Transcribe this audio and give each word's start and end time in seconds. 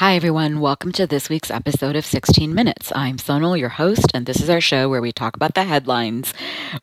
Hi, 0.00 0.16
everyone. 0.16 0.60
Welcome 0.60 0.92
to 0.92 1.06
this 1.06 1.28
week's 1.28 1.50
episode 1.50 1.94
of 1.94 2.06
16 2.06 2.54
Minutes. 2.54 2.90
I'm 2.94 3.18
Sonal, 3.18 3.58
your 3.58 3.68
host, 3.68 4.06
and 4.14 4.24
this 4.24 4.40
is 4.40 4.48
our 4.48 4.58
show 4.58 4.88
where 4.88 5.02
we 5.02 5.12
talk 5.12 5.36
about 5.36 5.52
the 5.52 5.64
headlines, 5.64 6.32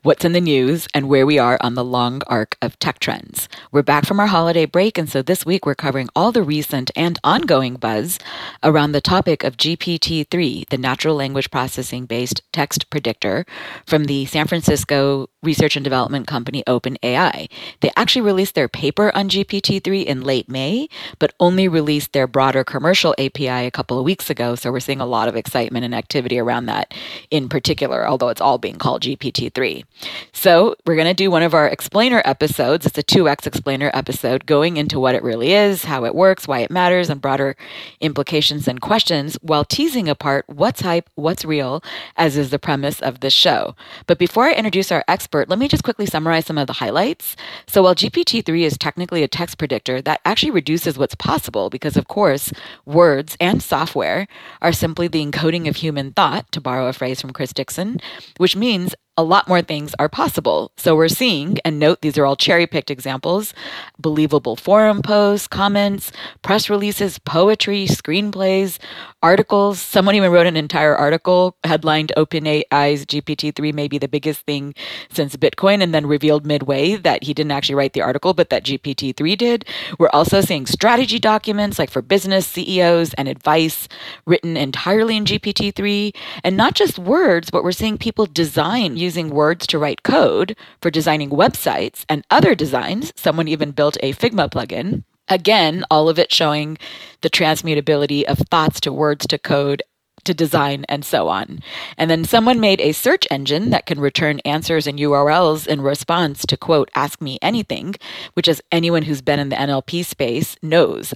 what's 0.04 0.24
in 0.24 0.33
the 0.33 0.40
news, 0.40 0.88
and 0.93 1.09
where 1.09 1.25
we 1.25 1.39
are 1.39 1.57
on 1.61 1.73
the 1.73 1.83
long 1.83 2.21
arc 2.27 2.55
of 2.61 2.77
tech 2.77 2.99
trends. 2.99 3.49
We're 3.71 3.81
back 3.81 4.05
from 4.05 4.19
our 4.19 4.27
holiday 4.27 4.67
break, 4.67 4.99
and 4.99 5.09
so 5.09 5.23
this 5.23 5.47
week 5.47 5.65
we're 5.65 5.73
covering 5.73 6.09
all 6.15 6.31
the 6.31 6.43
recent 6.43 6.91
and 6.95 7.17
ongoing 7.23 7.77
buzz 7.77 8.19
around 8.61 8.91
the 8.91 9.02
topic 9.02 9.43
of 9.43 9.57
GPT 9.57 10.29
3, 10.29 10.65
the 10.70 10.77
natural 10.77 11.15
language 11.15 11.49
processing 11.49 12.05
based 12.05 12.43
text 12.54 12.88
predictor 12.91 13.47
from 13.88 14.05
the 14.05 14.27
San 14.27 14.45
Francisco 14.45 15.27
research 15.41 15.75
and 15.75 15.84
development 15.84 16.27
company 16.27 16.63
OpenAI. 16.68 17.49
They 17.79 17.91
actually 17.95 18.21
released 18.21 18.54
their 18.54 18.68
paper 18.68 19.11
on 19.15 19.27
GPT 19.29 19.84
3 19.84 20.02
in 20.02 20.21
late 20.21 20.47
May, 20.47 20.88
but 21.18 21.34
only 21.39 21.68
released 21.68 22.13
their 22.13 22.27
broader 22.27 22.63
commercial 22.63 23.07
API 23.18 23.66
a 23.66 23.71
couple 23.71 23.98
of 23.98 24.05
weeks 24.05 24.30
ago. 24.30 24.55
So 24.55 24.71
we're 24.71 24.80
seeing 24.80 25.02
a 25.02 25.06
lot 25.06 25.28
of 25.28 25.36
excitement 25.36 25.86
and 25.86 25.93
activity 25.96 26.39
around 26.39 26.65
that 26.68 26.93
in 27.32 27.50
particular, 27.50 28.07
although 28.07 28.29
it's 28.29 28.42
all 28.42 28.57
being 28.57 28.78
called 28.78 29.04
GPT-3. 29.04 29.86
So 30.34 30.75
we're 30.86 30.96
going 30.96 31.07
to 31.07 31.14
do 31.14 31.32
one 31.32 31.43
of 31.43 31.54
our 31.54 31.68
explainer 31.68 32.22
episodes. 32.25 32.86
It's 32.86 32.98
a 32.98 33.03
2x 33.03 33.48
explainer 33.48 33.92
episode 33.94 34.45
going 34.45 34.78
into 34.78 35.00
what 35.00 35.16
it 35.16 35.23
really 35.23 35.53
is, 35.53 35.86
how 35.86 36.06
it 36.06 36.16
works, 36.16 36.48
why 36.48 36.59
it 36.59 36.72
matters, 36.72 37.09
and 37.09 37.22
broader 37.22 37.56
implications 38.00 38.67
and 38.67 38.81
questions 38.81 39.38
while 39.42 39.66
teasing 39.66 40.08
apart 40.09 40.45
what's 40.48 40.81
hype, 40.81 41.09
what's 41.16 41.45
real, 41.45 41.84
as 42.16 42.38
is 42.38 42.50
the 42.50 42.59
premise 42.59 43.02
of 43.02 43.20
this 43.20 43.34
show. 43.34 43.76
But 44.06 44.20
before 44.20 44.45
I 44.45 44.53
introduce 44.53 44.92
our 44.92 45.03
expert, 45.08 45.50
let 45.50 45.59
me 45.59 45.67
just 45.67 45.84
quickly 45.84 46.06
summarize 46.06 46.45
some 46.45 46.58
of 46.58 46.67
the 46.67 46.73
highlights. 46.73 47.36
So 47.67 47.84
while 47.84 47.95
GPT-3 47.95 48.62
is 48.62 48.78
technically 48.78 49.23
a 49.23 49.28
text 49.28 49.58
predictor, 49.58 50.02
that 50.02 50.22
actually 50.26 50.52
reduces 50.52 50.98
what's 50.98 51.16
possible 51.16 51.70
because, 51.70 51.98
of 51.98 52.08
course, 52.08 52.52
words 52.97 53.38
and 53.39 53.61
software 53.61 54.28
are 54.59 54.73
simply 54.73 55.08
the 55.08 55.23
encoding 55.23 55.69
of 55.69 55.75
human 55.75 56.11
thought, 56.14 56.52
to 56.52 56.59
borrow 56.59 56.88
a 56.88 56.94
phrase 56.94 57.22
from 57.22 57.31
Chris 57.31 57.53
Dixon, 57.53 58.00
which 58.38 58.56
means 58.56 58.95
a 59.18 59.23
lot 59.23 59.48
more 59.48 59.64
things 59.64 59.96
are 59.98 60.08
possible. 60.08 60.72
So 60.78 60.96
we're 60.96 61.08
seeing, 61.08 61.58
and 61.66 61.80
note 61.80 62.02
these 62.02 62.18
are 62.18 62.26
all 62.26 62.36
cherry 62.36 62.68
picked 62.68 62.92
examples 62.92 63.54
believable 64.00 64.56
forum 64.56 65.02
posts, 65.02 65.48
comments, 65.48 66.12
press 66.44 66.70
releases, 66.70 67.18
poetry, 67.20 67.88
screenplays, 67.88 68.78
articles. 69.24 69.80
Someone 69.80 70.16
even 70.16 70.32
wrote 70.32 70.46
an 70.46 70.56
entire 70.56 70.96
article 70.96 71.58
headlined 71.64 72.12
OpenAI's 72.16 73.06
GPT 73.06 73.56
3 73.56 73.72
may 73.72 73.88
be 73.88 73.98
the 73.98 74.08
biggest 74.08 74.42
thing 74.42 74.76
since 75.09 75.36
Bitcoin, 75.36 75.81
and 75.81 75.94
then 75.94 76.06
revealed 76.06 76.46
midway 76.46 76.96
that 76.96 77.24
he 77.24 77.34
didn't 77.34 77.52
actually 77.52 77.76
write 77.76 77.94
the 77.94 78.02
article, 78.02 78.34
but 78.34 78.50
that 78.52 78.64
GPT 78.64 79.16
3 79.16 79.36
did. 79.36 79.66
We're 79.98 80.09
also 80.14 80.42
seeing 80.42 80.68
strategy 80.68 81.18
documents 81.18 81.80
like 81.80 81.90
for 81.90 82.02
business 82.04 82.46
CEOs 82.48 83.16
and 83.16 83.28
advice 83.28 83.88
written 84.26 84.56
entirely 84.56 85.18
in 85.18 85.26
GPT 85.26 85.74
3, 85.74 86.14
and 86.44 86.56
not 86.56 86.76
just 86.76 87.00
words, 87.00 87.50
but 87.50 87.64
we're 87.64 87.72
seeing 87.72 87.98
people 87.98 88.28
design 88.28 88.96
using 89.08 89.30
words 89.30 89.66
to 89.66 89.80
write 89.80 90.03
code 90.03 90.53
for 90.81 90.91
designing 90.91 91.30
websites 91.30 92.03
and 92.09 92.27
other 92.30 92.53
designs. 92.53 93.13
Someone 93.16 93.47
even 93.47 93.72
built 93.72 93.95
a 94.03 94.11
Figma 94.11 94.50
plugin. 94.50 95.05
Again, 95.30 95.86
all 95.89 96.09
of 96.09 96.19
it 96.19 96.30
showing 96.30 96.77
the 97.22 97.30
transmutability 97.30 98.23
of 98.25 98.38
thoughts 98.52 98.81
to 98.81 98.91
words 98.91 99.25
to 99.28 99.38
code 99.38 99.81
to 100.28 100.33
design 100.33 100.86
and 100.88 101.03
so 101.03 101.28
on. 101.28 101.59
And 101.97 102.09
then 102.09 102.23
someone 102.23 102.59
made 102.59 102.80
a 102.80 102.92
search 102.92 103.28
engine 103.31 103.72
that 103.72 103.86
can 103.86 104.00
return 104.00 104.39
answers 104.45 104.86
and 104.86 105.00
URLs 105.00 105.66
in 105.67 105.81
response 105.81 106.45
to 106.45 106.56
quote, 106.56 106.92
ask 106.95 107.22
me 107.22 107.39
anything, 107.42 107.95
which 108.34 108.47
as 108.47 108.61
anyone 108.72 109.03
who's 109.03 109.22
been 109.22 109.39
in 109.39 109.50
the 109.50 109.56
NLP 109.56 110.06
space 110.06 110.56
knows. 110.61 111.14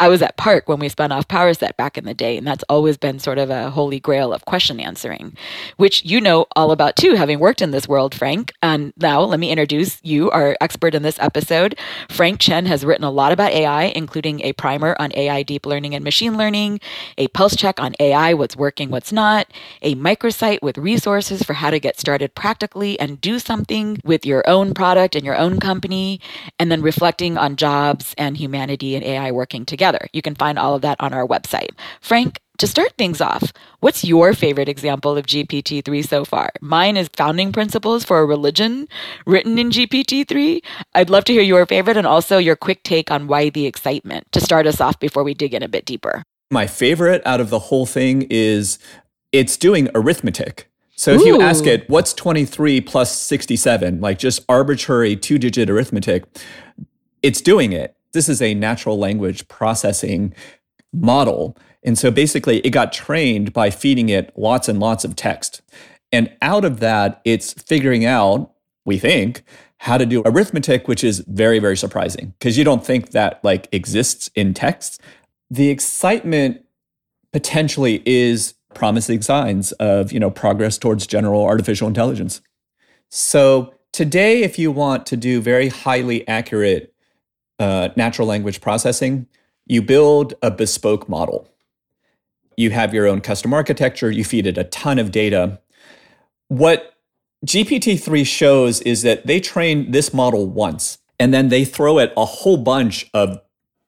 I 0.00 0.08
was 0.08 0.22
at 0.22 0.36
PARC 0.36 0.68
when 0.68 0.78
we 0.80 0.88
spun 0.88 1.12
off 1.12 1.28
PowerSet 1.28 1.76
back 1.76 1.96
in 1.96 2.04
the 2.04 2.14
day, 2.14 2.36
and 2.36 2.46
that's 2.46 2.64
always 2.68 2.96
been 2.96 3.18
sort 3.18 3.38
of 3.38 3.50
a 3.50 3.70
holy 3.70 4.00
grail 4.00 4.32
of 4.32 4.44
question 4.44 4.80
answering, 4.80 5.36
which 5.76 6.04
you 6.04 6.20
know 6.20 6.46
all 6.56 6.72
about 6.72 6.96
too, 6.96 7.14
having 7.14 7.38
worked 7.38 7.62
in 7.62 7.70
this 7.70 7.88
world, 7.88 8.14
Frank. 8.14 8.52
And 8.62 8.92
now 8.96 9.20
let 9.20 9.40
me 9.40 9.50
introduce 9.50 10.00
you, 10.02 10.30
our 10.30 10.56
expert 10.60 10.94
in 10.94 11.02
this 11.02 11.18
episode. 11.20 11.78
Frank 12.08 12.40
Chen 12.40 12.66
has 12.66 12.84
written 12.84 13.04
a 13.04 13.10
lot 13.10 13.32
about 13.32 13.52
AI, 13.52 13.84
including 13.84 14.40
a 14.40 14.52
primer 14.54 14.96
on 14.98 15.12
AI 15.14 15.42
deep 15.42 15.66
learning 15.66 15.94
and 15.94 16.02
machine 16.02 16.36
learning, 16.36 16.80
a 17.18 17.28
pulse 17.28 17.54
check 17.56 17.80
on 17.80 17.94
AI, 18.00 18.34
what's 18.34 18.53
what's 18.54 18.60
working, 18.60 18.90
what's 18.90 19.12
not, 19.12 19.46
a 19.82 19.94
microsite 19.96 20.62
with 20.62 20.78
resources 20.78 21.42
for 21.42 21.54
how 21.54 21.70
to 21.70 21.80
get 21.80 21.98
started 21.98 22.34
practically 22.34 22.98
and 23.00 23.20
do 23.20 23.38
something 23.38 23.98
with 24.04 24.24
your 24.24 24.48
own 24.48 24.74
product 24.74 25.16
and 25.16 25.24
your 25.24 25.36
own 25.36 25.58
company, 25.58 26.20
and 26.58 26.70
then 26.70 26.82
reflecting 26.82 27.36
on 27.36 27.56
jobs 27.56 28.14
and 28.16 28.36
humanity 28.36 28.94
and 28.94 29.04
AI 29.04 29.32
working 29.32 29.64
together. 29.64 30.06
You 30.12 30.22
can 30.22 30.34
find 30.34 30.58
all 30.58 30.74
of 30.74 30.82
that 30.82 30.96
on 31.00 31.12
our 31.12 31.26
website. 31.26 31.70
Frank, 32.00 32.38
to 32.58 32.68
start 32.68 32.92
things 32.96 33.20
off, 33.20 33.52
what's 33.80 34.04
your 34.04 34.32
favorite 34.32 34.68
example 34.68 35.16
of 35.16 35.26
GPT 35.26 35.84
3 35.84 36.02
so 36.02 36.24
far? 36.24 36.50
Mine 36.60 36.96
is 36.96 37.08
Founding 37.16 37.52
Principles 37.52 38.04
for 38.04 38.20
a 38.20 38.26
Religion, 38.26 38.86
written 39.26 39.58
in 39.58 39.70
GPT 39.70 40.26
3. 40.28 40.62
I'd 40.94 41.10
love 41.10 41.24
to 41.24 41.32
hear 41.32 41.42
your 41.42 41.66
favorite 41.66 41.96
and 41.96 42.06
also 42.06 42.38
your 42.38 42.54
quick 42.54 42.84
take 42.84 43.10
on 43.10 43.26
why 43.26 43.50
the 43.50 43.66
excitement 43.66 44.30
to 44.30 44.40
start 44.40 44.68
us 44.68 44.80
off 44.80 45.00
before 45.00 45.24
we 45.24 45.34
dig 45.34 45.52
in 45.52 45.64
a 45.64 45.68
bit 45.68 45.84
deeper. 45.84 46.22
My 46.54 46.68
favorite 46.68 47.20
out 47.26 47.40
of 47.40 47.50
the 47.50 47.58
whole 47.58 47.84
thing 47.84 48.28
is 48.30 48.78
it's 49.32 49.56
doing 49.56 49.88
arithmetic. 49.92 50.70
So 50.94 51.14
if 51.14 51.22
Ooh. 51.22 51.26
you 51.26 51.42
ask 51.42 51.66
it, 51.66 51.90
what's 51.90 52.14
23 52.14 52.80
plus 52.80 53.20
67, 53.20 54.00
like 54.00 54.20
just 54.20 54.44
arbitrary 54.48 55.16
two 55.16 55.36
digit 55.36 55.68
arithmetic, 55.68 56.22
it's 57.24 57.40
doing 57.40 57.72
it. 57.72 57.96
This 58.12 58.28
is 58.28 58.40
a 58.40 58.54
natural 58.54 58.96
language 58.96 59.48
processing 59.48 60.32
model. 60.92 61.58
And 61.82 61.98
so 61.98 62.12
basically, 62.12 62.58
it 62.60 62.70
got 62.70 62.92
trained 62.92 63.52
by 63.52 63.70
feeding 63.70 64.08
it 64.08 64.32
lots 64.36 64.68
and 64.68 64.78
lots 64.78 65.04
of 65.04 65.16
text. 65.16 65.60
And 66.12 66.32
out 66.40 66.64
of 66.64 66.78
that, 66.78 67.20
it's 67.24 67.52
figuring 67.54 68.04
out, 68.04 68.52
we 68.84 69.00
think, 69.00 69.42
how 69.78 69.98
to 69.98 70.06
do 70.06 70.22
arithmetic, 70.24 70.86
which 70.86 71.02
is 71.02 71.18
very, 71.26 71.58
very 71.58 71.76
surprising 71.76 72.32
because 72.38 72.56
you 72.56 72.62
don't 72.62 72.86
think 72.86 73.10
that 73.10 73.42
like 73.42 73.66
exists 73.72 74.30
in 74.36 74.54
text 74.54 75.00
the 75.50 75.70
excitement 75.70 76.64
potentially 77.32 78.02
is 78.06 78.54
promising 78.74 79.22
signs 79.22 79.72
of 79.72 80.12
you 80.12 80.20
know 80.20 80.30
progress 80.30 80.78
towards 80.78 81.06
general 81.06 81.44
artificial 81.44 81.88
intelligence. 81.88 82.40
So 83.10 83.74
today 83.92 84.42
if 84.42 84.58
you 84.58 84.72
want 84.72 85.06
to 85.06 85.16
do 85.16 85.40
very 85.40 85.68
highly 85.68 86.26
accurate 86.26 86.92
uh, 87.58 87.90
natural 87.96 88.26
language 88.26 88.60
processing 88.60 89.26
you 89.66 89.80
build 89.80 90.34
a 90.42 90.50
bespoke 90.50 91.08
model. 91.08 91.48
You 92.56 92.70
have 92.70 92.92
your 92.92 93.06
own 93.06 93.20
custom 93.20 93.54
architecture 93.54 94.10
you 94.10 94.24
feed 94.24 94.46
it 94.46 94.58
a 94.58 94.64
ton 94.64 94.98
of 94.98 95.10
data. 95.10 95.60
What 96.48 96.94
gpt-3 97.46 98.26
shows 98.26 98.80
is 98.82 99.02
that 99.02 99.26
they 99.26 99.38
train 99.38 99.90
this 99.90 100.14
model 100.14 100.46
once 100.46 100.98
and 101.20 101.32
then 101.32 101.48
they 101.48 101.64
throw 101.64 101.98
it 101.98 102.12
a 102.16 102.24
whole 102.24 102.56
bunch 102.56 103.08
of 103.14 103.40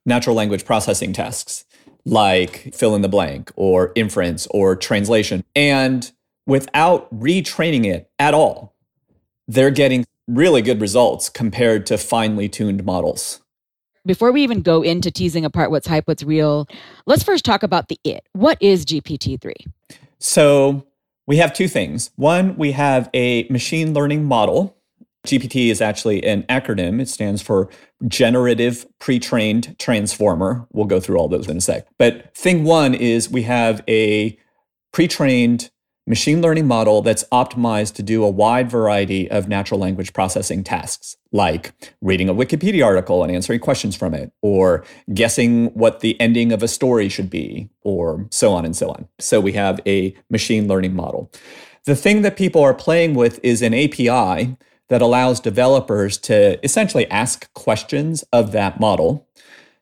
natural 0.06 0.37
language 0.37 0.65
processing 0.65 1.12
tasks 1.12 1.65
like 2.06 2.72
fill 2.72 2.94
in 2.94 3.03
the 3.03 3.09
blank 3.09 3.50
or 3.56 3.93
inference 3.97 4.47
or 4.53 4.77
translation. 4.77 5.44
And 5.55 6.11
without 6.47 7.12
retraining 7.12 7.84
it 7.84 8.09
at 8.19 8.33
all, 8.33 8.75
they're 9.49 9.71
getting 9.71 10.06
really 10.28 10.62
good 10.62 10.81
results 10.81 11.28
compared 11.28 11.84
to 11.87 11.99
finely 11.99 12.49
tuned 12.49 12.84
models. 12.84 13.41
Before 14.06 14.31
we 14.31 14.43
even 14.43 14.62
go 14.62 14.83
into 14.83 15.11
teasing 15.11 15.45
apart 15.45 15.72
what's 15.72 15.89
hype, 15.89 16.06
what's 16.06 16.22
real, 16.22 16.69
let's 17.06 17.25
first 17.25 17.45
talk 17.45 17.65
about 17.65 17.89
the 17.89 17.99
it. 18.05 18.25
What 18.33 18.56
is 18.61 18.84
GPT 18.84 19.41
3? 19.41 19.55
So 20.21 20.87
we 21.27 21.39
have 21.39 21.53
two 21.53 21.66
things. 21.66 22.11
One, 22.15 22.56
we 22.56 22.71
have 22.72 23.11
a 23.12 23.49
machine 23.50 23.95
learning 23.95 24.25
model 24.25 24.76
GPT 25.27 25.71
is 25.71 25.81
actually 25.81 26.25
an 26.25 26.45
acronym. 26.45 27.01
It 27.01 27.09
stands 27.09 27.43
for 27.43 27.69
Generative 28.07 28.87
Pre-trained 28.99 29.79
Transformer. 29.79 30.67
We'll 30.73 30.87
go 30.87 31.01
through 31.01 31.19
all 31.19 31.29
those 31.29 31.49
in 31.49 31.59
a 31.59 31.61
sec. 31.61 31.87
But 31.99 32.35
thing 32.37 32.65
one 32.65 32.95
is 32.95 33.31
we 33.31 33.43
have 33.43 33.83
a 33.89 34.39
pre-trained 34.93 35.71
machine 36.07 36.41
learning 36.41 36.67
model 36.67 37.03
that's 37.03 37.25
optimized 37.33 37.95
to 37.95 38.03
do 38.03 38.23
a 38.23 38.31
wide 38.31 38.71
variety 38.71 39.28
of 39.31 39.49
natural 39.49 39.81
language 39.81 40.13
processing 40.13 40.63
tasks, 40.63 41.17
like 41.33 41.72
reading 42.01 42.29
a 42.29 42.34
Wikipedia 42.34 42.84
article 42.84 43.25
and 43.25 43.34
answering 43.34 43.59
questions 43.59 43.97
from 43.97 44.15
it, 44.15 44.31
or 44.41 44.84
guessing 45.13 45.67
what 45.75 46.01
the 46.01 46.19
ending 46.21 46.53
of 46.53 46.63
a 46.63 46.69
story 46.69 47.09
should 47.09 47.29
be, 47.29 47.69
or 47.83 48.27
so 48.31 48.53
on 48.53 48.65
and 48.65 48.77
so 48.77 48.89
on. 48.91 49.09
So 49.19 49.41
we 49.41 49.53
have 49.53 49.81
a 49.87 50.15
machine 50.31 50.69
learning 50.69 50.95
model. 50.95 51.31
The 51.87 51.97
thing 51.97 52.22
that 52.22 52.37
people 52.37 52.63
are 52.63 52.75
playing 52.75 53.15
with 53.15 53.41
is 53.43 53.63
an 53.63 53.75
API 53.75 54.57
that 54.88 55.03
allows 55.03 55.41
developers 55.41 56.18
to 56.18 56.62
essentially 56.65 57.10
ask 57.10 57.53
questions 57.54 58.24
of 58.33 58.53
that 58.53 58.78
model. 58.80 59.27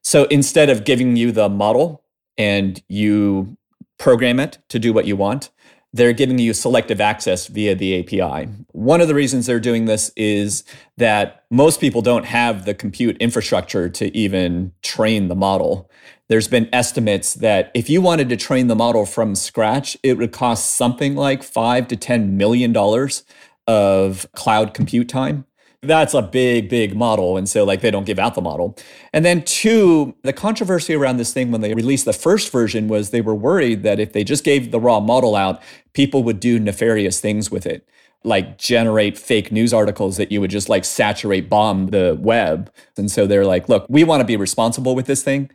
So 0.02 0.24
instead 0.24 0.70
of 0.70 0.84
giving 0.84 1.16
you 1.16 1.32
the 1.32 1.48
model 1.48 2.02
and 2.36 2.82
you 2.88 3.56
program 3.98 4.40
it 4.40 4.58
to 4.68 4.78
do 4.78 4.92
what 4.92 5.06
you 5.06 5.16
want, 5.16 5.50
they're 5.94 6.12
giving 6.12 6.40
you 6.40 6.52
selective 6.52 7.00
access 7.00 7.46
via 7.46 7.76
the 7.76 8.00
API. 8.00 8.50
One 8.72 9.00
of 9.00 9.06
the 9.06 9.14
reasons 9.14 9.46
they're 9.46 9.60
doing 9.60 9.84
this 9.84 10.10
is 10.16 10.64
that 10.96 11.44
most 11.50 11.80
people 11.80 12.02
don't 12.02 12.24
have 12.24 12.64
the 12.64 12.74
compute 12.74 13.16
infrastructure 13.18 13.88
to 13.88 14.14
even 14.16 14.72
train 14.82 15.28
the 15.28 15.36
model. 15.36 15.88
There's 16.28 16.48
been 16.48 16.68
estimates 16.72 17.34
that 17.34 17.70
if 17.74 17.88
you 17.88 18.00
wanted 18.00 18.28
to 18.30 18.36
train 18.36 18.66
the 18.66 18.74
model 18.74 19.06
from 19.06 19.36
scratch, 19.36 19.96
it 20.02 20.18
would 20.18 20.32
cost 20.32 20.74
something 20.74 21.14
like 21.14 21.44
five 21.44 21.86
to 21.88 21.96
ten 21.96 22.36
million 22.36 22.72
dollars 22.72 23.22
of 23.66 24.26
cloud 24.32 24.74
compute 24.74 25.08
time 25.08 25.46
that's 25.86 26.14
a 26.14 26.22
big, 26.22 26.68
big 26.68 26.96
model. 26.96 27.36
And 27.36 27.48
so, 27.48 27.64
like, 27.64 27.80
they 27.80 27.90
don't 27.90 28.04
give 28.04 28.18
out 28.18 28.34
the 28.34 28.40
model. 28.40 28.76
And 29.12 29.24
then, 29.24 29.44
two, 29.44 30.14
the 30.22 30.32
controversy 30.32 30.94
around 30.94 31.18
this 31.18 31.32
thing 31.32 31.50
when 31.50 31.60
they 31.60 31.74
released 31.74 32.04
the 32.04 32.12
first 32.12 32.50
version 32.50 32.88
was 32.88 33.10
they 33.10 33.20
were 33.20 33.34
worried 33.34 33.82
that 33.82 34.00
if 34.00 34.12
they 34.12 34.24
just 34.24 34.44
gave 34.44 34.70
the 34.70 34.80
raw 34.80 35.00
model 35.00 35.36
out, 35.36 35.62
people 35.92 36.22
would 36.24 36.40
do 36.40 36.58
nefarious 36.58 37.20
things 37.20 37.50
with 37.50 37.66
it, 37.66 37.86
like 38.24 38.58
generate 38.58 39.18
fake 39.18 39.52
news 39.52 39.72
articles 39.72 40.16
that 40.16 40.32
you 40.32 40.40
would 40.40 40.50
just 40.50 40.68
like 40.68 40.84
saturate, 40.84 41.48
bomb 41.48 41.88
the 41.88 42.16
web. 42.20 42.72
And 42.96 43.10
so 43.10 43.26
they're 43.26 43.46
like, 43.46 43.68
look, 43.68 43.86
we 43.88 44.04
want 44.04 44.20
to 44.20 44.26
be 44.26 44.36
responsible 44.36 44.94
with 44.94 45.06
this 45.06 45.22
thing. 45.22 45.50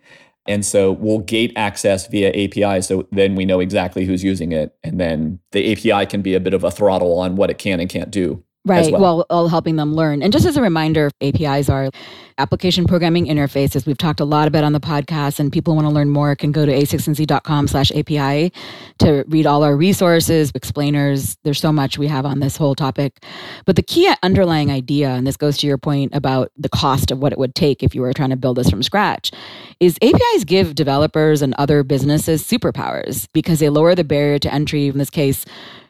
And 0.49 0.65
so 0.65 0.91
we'll 0.91 1.19
gate 1.19 1.53
access 1.55 2.07
via 2.07 2.29
API. 2.29 2.81
So 2.81 3.07
then 3.11 3.35
we 3.35 3.45
know 3.45 3.59
exactly 3.59 4.03
who's 4.03 4.23
using 4.23 4.51
it. 4.51 4.75
And 4.83 4.99
then 4.99 5.39
the 5.51 5.71
API 5.71 6.07
can 6.07 6.23
be 6.23 6.33
a 6.33 6.39
bit 6.39 6.55
of 6.55 6.63
a 6.63 6.71
throttle 6.71 7.19
on 7.19 7.35
what 7.35 7.51
it 7.51 7.59
can 7.59 7.79
and 7.79 7.87
can't 7.87 8.09
do. 8.09 8.43
Right. 8.65 8.91
Well. 8.91 9.01
well, 9.01 9.25
all 9.29 9.47
helping 9.47 9.77
them 9.77 9.95
learn. 9.95 10.21
And 10.21 10.33
just 10.33 10.45
as 10.45 10.57
a 10.57 10.61
reminder, 10.61 11.09
APIs 11.21 11.69
are 11.69 11.89
application 12.38 12.85
programming 12.85 13.25
interfaces. 13.25 13.85
We've 13.85 13.97
talked 13.97 14.19
a 14.19 14.25
lot 14.25 14.47
about 14.47 14.63
on 14.65 14.73
the 14.73 14.79
podcast, 14.81 15.39
and 15.39 15.51
people 15.51 15.75
want 15.75 15.88
to 15.88 15.94
learn 15.94 16.09
more 16.09 16.35
can 16.35 16.51
go 16.51 16.65
to 16.65 16.71
a16z.com 16.71 17.67
slash 17.67 17.91
API 17.91 18.51
to 19.00 19.23
read 19.27 19.45
all 19.45 19.63
our 19.63 19.75
resources, 19.75 20.51
explainers. 20.56 21.38
There's 21.44 21.59
so 21.59 21.71
much 21.71 21.97
we 21.97 22.07
have 22.07 22.25
on 22.25 22.39
this 22.41 22.57
whole 22.57 22.75
topic. 22.75 23.23
But 23.65 23.77
the 23.77 23.81
key 23.81 24.13
underlying 24.23 24.71
idea, 24.71 25.09
and 25.09 25.25
this 25.25 25.38
goes 25.38 25.57
to 25.59 25.67
your 25.67 25.77
point 25.77 26.13
about 26.13 26.51
the 26.57 26.69
cost 26.69 27.11
of 27.11 27.19
what 27.19 27.31
it 27.31 27.39
would 27.39 27.56
take 27.56 27.81
if 27.81 27.95
you 27.95 28.01
were 28.01 28.13
trying 28.13 28.29
to 28.31 28.38
build 28.38 28.57
this 28.57 28.69
from 28.69 28.83
scratch, 28.83 29.31
is 29.79 29.97
APIs 30.01 30.44
give 30.44 30.75
developers 30.75 31.41
and 31.41 31.53
other 31.56 31.83
businesses 31.83 32.44
superpowers 32.44 33.27
because 33.33 33.59
they 33.59 33.69
lower 33.69 33.95
the 33.95 34.03
barrier 34.03 34.38
to 34.39 34.53
entry, 34.53 34.88
in 34.88 34.97
this 34.97 35.09
case, 35.09 35.45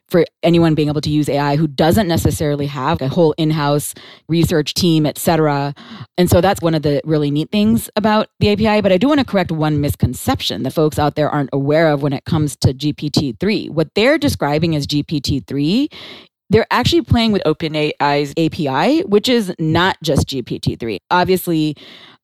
for 0.10 0.26
anyone 0.44 0.76
being 0.76 0.88
able 0.88 1.02
to 1.02 1.10
use 1.10 1.30
AI 1.30 1.56
who 1.56 1.68
doesn't 1.68 2.08
necessarily 2.08 2.68
have 2.68 3.02
a 3.02 3.08
whole 3.08 3.34
in-house 3.38 3.94
research 4.28 4.74
team, 4.74 5.06
et 5.06 5.18
cetera. 5.18 5.74
And 6.18 6.30
so 6.30 6.42
that's 6.42 6.62
one 6.62 6.76
of 6.76 6.82
the 6.82 7.02
really 7.04 7.32
neat 7.32 7.52
things 7.52 7.90
about 7.96 8.30
the 8.40 8.52
API. 8.52 8.82
But 8.82 8.92
I 8.92 8.98
do 8.98 9.08
want 9.08 9.20
to 9.20 9.26
correct 9.26 9.52
one 9.52 9.82
misconception 9.82 10.64
that 10.64 10.72
folks 10.72 11.00
out 11.00 11.16
there 11.16 11.30
aren't 11.30 11.50
aware 11.54 11.90
of 11.90 12.02
when 12.02 12.14
it 12.14 12.26
comes 12.26 12.56
to 12.58 12.74
GPT-3. 12.74 13.70
What 13.70 13.94
they're 13.96 14.18
describing 14.18 14.76
as 14.76 14.88
GPT-3 14.88 15.90
they're 16.50 16.68
actually 16.72 17.04
playing 17.04 17.32
with 17.32 17.44
OpenAI's 17.44 18.34
API, 18.38 19.04
which 19.04 19.30
is 19.30 19.54
not 19.60 19.98
just 20.02 20.28
GPT-3. 20.28 20.98
Obviously, 21.12 21.76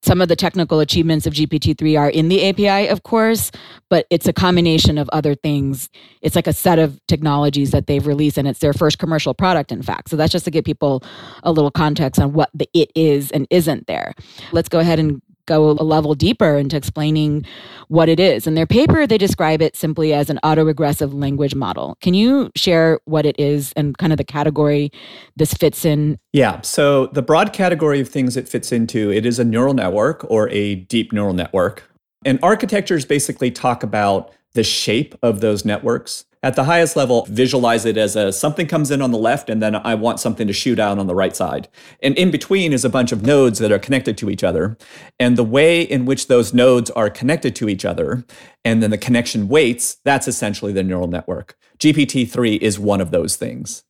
some 0.05 0.21
of 0.21 0.27
the 0.27 0.35
technical 0.35 0.79
achievements 0.79 1.25
of 1.25 1.33
GPT-3 1.33 1.99
are 1.99 2.09
in 2.09 2.29
the 2.29 2.47
API, 2.47 2.87
of 2.89 3.01
course, 3.01 3.51
but 3.89 4.05
it's 4.11 4.27
a 4.27 4.33
combination 4.33 4.99
of 4.99 5.09
other 5.09 5.33
things. 5.33 5.89
It's 6.21 6.35
like 6.35 6.45
a 6.45 6.53
set 6.53 6.77
of 6.77 6.99
technologies 7.07 7.71
that 7.71 7.87
they've 7.87 8.05
released, 8.05 8.37
and 8.37 8.47
it's 8.47 8.59
their 8.59 8.73
first 8.73 8.99
commercial 8.99 9.33
product, 9.33 9.71
in 9.71 9.81
fact. 9.81 10.09
So 10.09 10.15
that's 10.15 10.31
just 10.31 10.45
to 10.45 10.51
give 10.51 10.63
people 10.63 11.03
a 11.41 11.51
little 11.51 11.71
context 11.71 12.21
on 12.21 12.33
what 12.33 12.51
the 12.53 12.69
it 12.75 12.91
is 12.93 13.31
and 13.31 13.47
isn't 13.49 13.87
there. 13.87 14.13
Let's 14.51 14.69
go 14.69 14.79
ahead 14.79 14.99
and 14.99 15.21
go 15.45 15.71
a 15.71 15.83
level 15.83 16.15
deeper 16.15 16.57
into 16.57 16.75
explaining 16.77 17.45
what 17.87 18.09
it 18.09 18.19
is. 18.19 18.47
In 18.47 18.55
their 18.55 18.65
paper, 18.65 19.05
they 19.07 19.17
describe 19.17 19.61
it 19.61 19.75
simply 19.75 20.13
as 20.13 20.29
an 20.29 20.39
autoregressive 20.43 21.13
language 21.13 21.55
model. 21.55 21.97
Can 22.01 22.13
you 22.13 22.51
share 22.55 22.99
what 23.05 23.25
it 23.25 23.39
is 23.39 23.73
and 23.75 23.97
kind 23.97 24.11
of 24.13 24.17
the 24.17 24.23
category 24.23 24.91
this 25.35 25.53
fits 25.53 25.85
in? 25.85 26.19
Yeah. 26.33 26.61
So 26.61 27.07
the 27.07 27.21
broad 27.21 27.53
category 27.53 27.99
of 27.99 28.09
things 28.09 28.37
it 28.37 28.47
fits 28.47 28.71
into, 28.71 29.11
it 29.11 29.25
is 29.25 29.39
a 29.39 29.43
neural 29.43 29.73
network 29.73 30.25
or 30.29 30.49
a 30.49 30.75
deep 30.75 31.13
neural 31.13 31.33
network. 31.33 31.89
And 32.25 32.39
architectures 32.41 33.05
basically 33.05 33.51
talk 33.51 33.83
about 33.83 34.31
the 34.53 34.63
shape 34.63 35.15
of 35.21 35.41
those 35.41 35.65
networks 35.65 36.25
at 36.45 36.55
the 36.55 36.65
highest 36.65 36.95
level, 36.95 37.25
visualize 37.27 37.85
it 37.85 37.97
as 37.97 38.15
a 38.15 38.31
something 38.31 38.67
comes 38.67 38.91
in 38.91 39.01
on 39.01 39.09
the 39.09 39.17
left, 39.17 39.49
and 39.49 39.63
then 39.63 39.75
I 39.75 39.95
want 39.95 40.19
something 40.19 40.45
to 40.45 40.53
shoot 40.53 40.77
out 40.77 40.99
on 40.99 41.07
the 41.07 41.15
right 41.15 41.35
side. 41.35 41.67
And 42.03 42.15
in 42.19 42.29
between 42.29 42.71
is 42.71 42.85
a 42.85 42.89
bunch 42.89 43.11
of 43.11 43.23
nodes 43.23 43.57
that 43.57 43.71
are 43.71 43.79
connected 43.79 44.15
to 44.19 44.29
each 44.29 44.43
other. 44.43 44.77
And 45.19 45.39
the 45.39 45.43
way 45.43 45.81
in 45.81 46.05
which 46.05 46.27
those 46.27 46.53
nodes 46.53 46.91
are 46.91 47.09
connected 47.09 47.55
to 47.55 47.67
each 47.67 47.83
other, 47.83 48.25
and 48.63 48.83
then 48.83 48.91
the 48.91 48.97
connection 48.99 49.47
weights, 49.47 49.97
that's 50.03 50.27
essentially 50.27 50.71
the 50.71 50.83
neural 50.83 51.07
network. 51.07 51.57
GPT 51.79 52.29
3 52.29 52.57
is 52.57 52.77
one 52.77 53.01
of 53.01 53.09
those 53.09 53.37
things. 53.37 53.83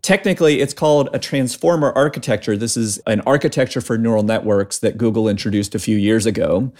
Technically, 0.00 0.60
it's 0.60 0.74
called 0.74 1.08
a 1.12 1.18
transformer 1.18 1.90
architecture. 1.96 2.56
This 2.56 2.76
is 2.76 2.98
an 3.08 3.22
architecture 3.22 3.80
for 3.80 3.98
neural 3.98 4.22
networks 4.22 4.78
that 4.78 4.96
Google 4.96 5.26
introduced 5.26 5.74
a 5.74 5.80
few 5.80 5.96
years 5.96 6.26
ago. 6.26 6.72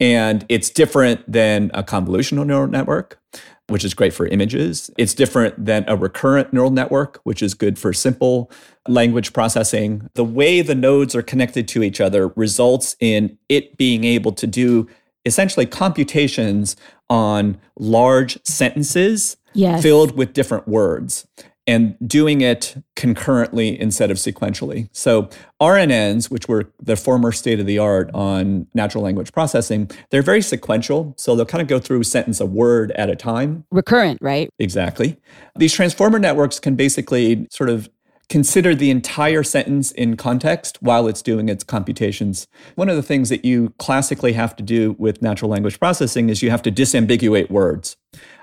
And 0.00 0.44
it's 0.48 0.68
different 0.70 1.30
than 1.30 1.70
a 1.72 1.84
convolutional 1.84 2.44
neural 2.44 2.66
network 2.66 3.20
which 3.68 3.84
is 3.84 3.94
great 3.94 4.12
for 4.12 4.26
images. 4.26 4.90
It's 4.98 5.14
different 5.14 5.64
than 5.64 5.84
a 5.88 5.96
recurrent 5.96 6.52
neural 6.52 6.70
network, 6.70 7.20
which 7.24 7.42
is 7.42 7.54
good 7.54 7.78
for 7.78 7.92
simple 7.92 8.50
language 8.88 9.32
processing. 9.32 10.10
The 10.14 10.24
way 10.24 10.60
the 10.60 10.74
nodes 10.74 11.14
are 11.14 11.22
connected 11.22 11.66
to 11.68 11.82
each 11.82 12.00
other 12.00 12.28
results 12.28 12.96
in 13.00 13.38
it 13.48 13.76
being 13.76 14.04
able 14.04 14.32
to 14.32 14.46
do 14.46 14.86
essentially 15.24 15.64
computations 15.64 16.76
on 17.08 17.58
large 17.78 18.38
sentences 18.44 19.36
yes. 19.54 19.82
filled 19.82 20.16
with 20.16 20.34
different 20.34 20.68
words 20.68 21.26
and 21.66 21.96
doing 22.06 22.40
it 22.40 22.76
concurrently 22.94 23.80
instead 23.80 24.10
of 24.10 24.18
sequentially. 24.18 24.88
So 24.92 25.28
RNNs, 25.60 26.30
which 26.30 26.48
were 26.48 26.70
the 26.82 26.96
former 26.96 27.32
state 27.32 27.58
of 27.58 27.66
the 27.66 27.78
art 27.78 28.10
on 28.12 28.66
natural 28.74 29.02
language 29.02 29.32
processing, 29.32 29.90
they're 30.10 30.22
very 30.22 30.42
sequential. 30.42 31.14
So 31.16 31.34
they'll 31.34 31.46
kind 31.46 31.62
of 31.62 31.68
go 31.68 31.78
through 31.78 32.00
a 32.00 32.04
sentence 32.04 32.40
a 32.40 32.46
word 32.46 32.90
at 32.92 33.08
a 33.08 33.16
time. 33.16 33.64
Recurrent, 33.70 34.20
right? 34.20 34.50
Exactly. 34.58 35.16
These 35.56 35.72
transformer 35.72 36.18
networks 36.18 36.60
can 36.60 36.74
basically 36.74 37.46
sort 37.50 37.70
of 37.70 37.88
consider 38.28 38.74
the 38.74 38.90
entire 38.90 39.42
sentence 39.42 39.92
in 39.92 40.16
context 40.16 40.78
while 40.80 41.06
it's 41.06 41.22
doing 41.22 41.48
its 41.48 41.62
computations. 41.62 42.46
One 42.74 42.88
of 42.88 42.96
the 42.96 43.02
things 43.02 43.28
that 43.28 43.44
you 43.44 43.72
classically 43.78 44.32
have 44.32 44.56
to 44.56 44.62
do 44.62 44.96
with 44.98 45.22
natural 45.22 45.50
language 45.50 45.78
processing 45.78 46.30
is 46.30 46.42
you 46.42 46.50
have 46.50 46.62
to 46.62 46.72
disambiguate 46.72 47.50
words. 47.50 47.96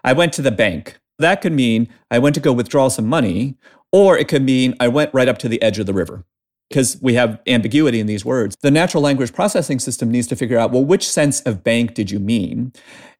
I 0.03 0.13
went 0.13 0.33
to 0.33 0.41
the 0.41 0.51
bank. 0.51 0.99
That 1.21 1.41
could 1.41 1.53
mean 1.53 1.87
I 2.09 2.19
went 2.19 2.35
to 2.35 2.41
go 2.41 2.53
withdraw 2.53 2.89
some 2.89 3.07
money, 3.07 3.55
or 3.91 4.17
it 4.17 4.27
could 4.27 4.43
mean 4.43 4.75
I 4.79 4.87
went 4.87 5.13
right 5.13 5.27
up 5.27 5.37
to 5.39 5.49
the 5.49 5.61
edge 5.61 5.79
of 5.79 5.85
the 5.85 5.93
river 5.93 6.25
because 6.69 6.97
we 7.01 7.15
have 7.15 7.39
ambiguity 7.47 7.99
in 7.99 8.07
these 8.07 8.23
words. 8.23 8.55
The 8.61 8.71
natural 8.71 9.03
language 9.03 9.33
processing 9.33 9.79
system 9.79 10.09
needs 10.09 10.27
to 10.27 10.35
figure 10.35 10.57
out 10.57 10.71
well, 10.71 10.85
which 10.85 11.07
sense 11.07 11.41
of 11.41 11.63
bank 11.63 11.93
did 11.93 12.11
you 12.11 12.19
mean? 12.19 12.73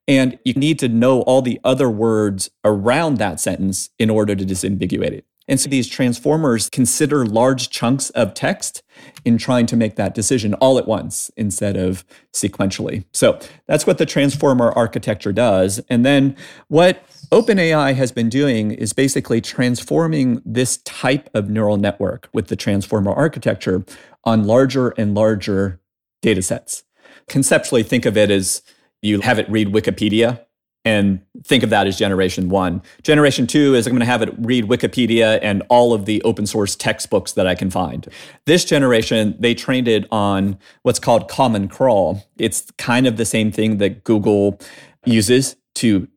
And 0.07 0.39
you 0.43 0.53
need 0.53 0.79
to 0.79 0.89
know 0.89 1.21
all 1.21 1.41
the 1.41 1.59
other 1.63 1.89
words 1.89 2.49
around 2.65 3.17
that 3.17 3.39
sentence 3.39 3.89
in 3.99 4.09
order 4.09 4.35
to 4.35 4.45
disambiguate 4.45 5.11
it. 5.11 5.25
And 5.51 5.59
so 5.59 5.69
these 5.69 5.89
transformers 5.89 6.69
consider 6.69 7.25
large 7.25 7.69
chunks 7.69 8.09
of 8.11 8.33
text 8.33 8.83
in 9.25 9.37
trying 9.37 9.65
to 9.65 9.75
make 9.75 9.97
that 9.97 10.15
decision 10.15 10.53
all 10.55 10.77
at 10.77 10.87
once 10.87 11.29
instead 11.35 11.75
of 11.75 12.05
sequentially. 12.31 13.03
So 13.11 13.37
that's 13.67 13.85
what 13.85 13.97
the 13.97 14.05
transformer 14.05 14.71
architecture 14.71 15.33
does. 15.33 15.81
And 15.89 16.05
then 16.05 16.37
what 16.69 17.03
OpenAI 17.33 17.95
has 17.95 18.13
been 18.13 18.29
doing 18.29 18.71
is 18.71 18.93
basically 18.93 19.41
transforming 19.41 20.41
this 20.45 20.77
type 20.77 21.29
of 21.33 21.49
neural 21.49 21.75
network 21.75 22.29
with 22.31 22.47
the 22.47 22.55
transformer 22.55 23.11
architecture 23.11 23.83
on 24.23 24.45
larger 24.45 24.91
and 24.91 25.13
larger 25.13 25.81
data 26.21 26.41
sets. 26.41 26.83
Conceptually, 27.27 27.83
think 27.83 28.05
of 28.05 28.15
it 28.15 28.31
as 28.31 28.61
you 29.01 29.19
have 29.19 29.37
it 29.37 29.49
read 29.49 29.67
Wikipedia 29.73 30.45
and 30.83 31.21
think 31.43 31.63
of 31.63 31.69
that 31.69 31.87
as 31.87 31.97
generation 31.97 32.49
one. 32.49 32.81
Generation 33.03 33.45
two 33.45 33.75
is 33.75 33.85
I'm 33.85 33.91
going 33.91 33.99
to 33.99 34.05
have 34.05 34.21
it 34.21 34.33
read 34.39 34.65
Wikipedia 34.65 35.39
and 35.41 35.61
all 35.69 35.93
of 35.93 36.05
the 36.05 36.21
open 36.23 36.45
source 36.45 36.75
textbooks 36.75 37.33
that 37.33 37.45
I 37.45 37.55
can 37.55 37.69
find. 37.69 38.07
This 38.45 38.65
generation, 38.65 39.35
they 39.39 39.53
trained 39.53 39.87
it 39.87 40.05
on 40.11 40.57
what's 40.81 40.99
called 40.99 41.29
Common 41.29 41.67
Crawl. 41.67 42.25
It's 42.37 42.69
kind 42.77 43.05
of 43.05 43.17
the 43.17 43.25
same 43.25 43.51
thing 43.51 43.77
that 43.77 44.03
Google 44.03 44.59
uses 45.05 45.55
to 45.75 46.07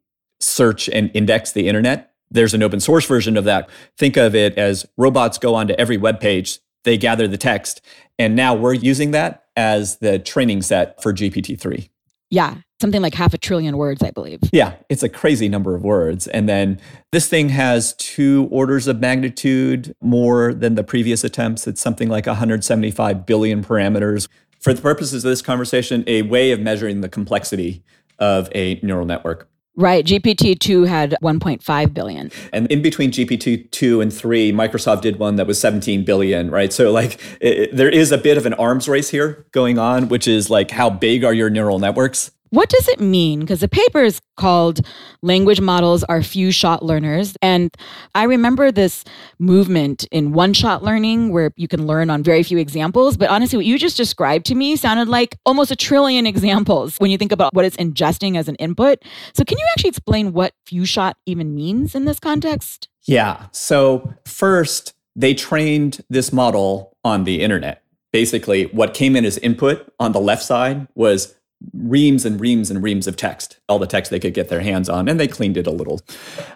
search 0.41 0.89
and 0.89 1.11
index 1.15 1.53
the 1.53 1.69
internet. 1.69 2.13
There's 2.31 2.55
an 2.55 2.63
open 2.63 2.81
source 2.81 3.07
version 3.07 3.37
of 3.37 3.45
that. 3.45 3.69
Think 3.97 4.17
of 4.17 4.35
it 4.35 4.57
as 4.59 4.87
robots 4.97 5.39
go 5.39 5.55
onto 5.55 5.75
every 5.75 5.97
web 5.97 6.21
page, 6.21 6.59
they 6.85 6.99
gather 6.99 7.29
the 7.29 7.39
text, 7.39 7.81
and 8.19 8.37
now 8.37 8.55
we're 8.55 8.75
using 8.75 9.11
that 9.13 9.45
as 9.57 9.99
the 9.99 10.19
training 10.19 10.63
set 10.63 11.03
for 11.03 11.13
GPT 11.13 11.59
3. 11.59 11.89
Yeah, 12.31 12.57
something 12.85 13.01
like 13.01 13.15
half 13.15 13.33
a 13.33 13.39
trillion 13.39 13.79
words, 13.79 14.03
I 14.03 14.11
believe. 14.11 14.41
Yeah, 14.53 14.75
it's 14.91 15.03
a 15.03 15.09
crazy 15.09 15.49
number 15.49 15.75
of 15.75 15.83
words. 15.83 16.29
And 16.29 16.47
then 16.47 16.79
this 17.13 17.27
thing 17.27 17.49
has 17.49 17.95
two 17.95 18.47
orders 18.51 18.87
of 18.87 19.01
magnitude 19.01 19.97
more 20.03 20.53
than 20.53 20.75
the 20.75 20.85
previous 20.85 21.25
attempts. 21.25 21.67
It's 21.67 21.81
something 21.81 22.11
like 22.11 22.27
175 22.27 23.25
billion 23.25 23.65
parameters. 23.65 24.29
For 24.61 24.75
the 24.75 24.83
purposes 24.83 25.25
of 25.25 25.31
this 25.31 25.41
conversation, 25.41 26.05
a 26.07 26.23
way 26.23 26.51
of 26.51 26.61
measuring 26.61 27.01
the 27.01 27.09
complexity 27.09 27.83
of 28.19 28.51
a 28.55 28.79
neural 28.83 29.07
network. 29.07 29.49
Right. 29.77 30.05
GPT-2 30.05 30.87
had 30.87 31.17
1.5 31.23 31.95
billion. 31.95 32.31
And 32.53 32.71
in 32.71 32.83
between 32.83 33.11
GPT-2 33.11 34.03
and 34.03 34.13
3, 34.13 34.53
Microsoft 34.53 35.01
did 35.01 35.19
one 35.19 35.37
that 35.37 35.47
was 35.47 35.59
17 35.59 36.05
billion, 36.05 36.51
right? 36.51 36.71
So 36.71 36.93
like 36.93 37.19
it, 37.41 37.75
there 37.75 37.89
is 37.89 38.13
a 38.13 38.19
bit 38.19 38.37
of 38.37 38.45
an 38.45 38.53
arms 38.55 38.91
race 38.91 39.09
here 39.09 39.47
going 39.53 39.79
on, 39.79 40.09
which 40.09 40.29
is 40.29 40.51
like 40.51 40.71
how 40.71 40.91
big 40.91 41.25
are 41.25 41.33
your 41.33 41.49
neural 41.49 41.79
networks? 41.79 42.31
What 42.51 42.69
does 42.69 42.87
it 42.89 43.01
mean? 43.01 43.41
Because 43.41 43.61
the 43.61 43.69
paper 43.69 44.01
is 44.03 44.21
called 44.37 44.81
Language 45.23 45.61
Models 45.61 46.05
Are 46.05 46.23
Few 46.23 46.53
Shot 46.53 46.85
Learners. 46.85 47.37
And 47.43 47.75
I 48.15 48.25
remember 48.25 48.71
this 48.71 49.05
movement 49.39 50.05
in 50.13 50.33
one 50.33 50.53
shot 50.53 50.83
learning 50.83 51.33
where 51.33 51.53
you 51.57 51.67
can 51.67 51.87
learn 51.87 52.11
on 52.11 52.23
very 52.23 52.43
few 52.43 52.59
examples. 52.59 53.17
But 53.17 53.31
honestly, 53.31 53.57
what 53.57 53.67
you 53.67 53.79
just 53.79 53.97
described 53.97 54.47
to 54.47 54.55
me 54.55 54.77
sounded 54.77 55.09
like 55.09 55.37
almost 55.45 55.71
a 55.71 55.77
trillion 55.77 56.27
examples 56.35 56.97
when 56.99 57.11
you 57.11 57.19
think 57.19 57.33
about 57.33 57.55
what 57.55 57.65
it's 57.65 57.77
ingesting 57.77 58.37
as 58.37 58.49
an 58.49 58.55
input. 58.57 59.03
So, 59.35 59.45
can 59.45 59.59
you 59.59 59.67
actually 59.73 59.91
explain 59.91 60.33
what 60.33 60.53
few 60.65 60.85
shot 60.85 61.17
even 61.27 61.55
means 61.55 61.95
in 61.95 62.05
this 62.05 62.21
context? 62.21 62.89
Yeah. 63.05 63.47
So, 63.51 64.15
first, 64.27 64.95
they 65.17 65.35
trained 65.35 66.03
this 66.09 66.33
model 66.33 66.97
on 67.05 67.25
the 67.25 67.41
internet. 67.43 67.83
Basically, 68.13 68.67
what 68.67 68.95
came 68.95 69.17
in 69.17 69.25
as 69.25 69.39
input 69.39 69.93
on 69.99 70.13
the 70.13 70.21
left 70.21 70.45
side 70.45 70.87
was 70.95 71.35
reams 71.73 72.25
and 72.25 72.41
reams 72.41 72.71
and 72.71 72.83
reams 72.83 73.07
of 73.07 73.17
text, 73.17 73.59
all 73.69 73.79
the 73.79 73.87
text 73.87 74.11
they 74.11 74.21
could 74.21 74.35
get 74.35 74.49
their 74.49 74.61
hands 74.61 74.89
on, 74.89 75.09
and 75.09 75.19
they 75.19 75.29
cleaned 75.29 75.57
it 75.57 75.67
a 75.67 75.71
little. 75.71 76.01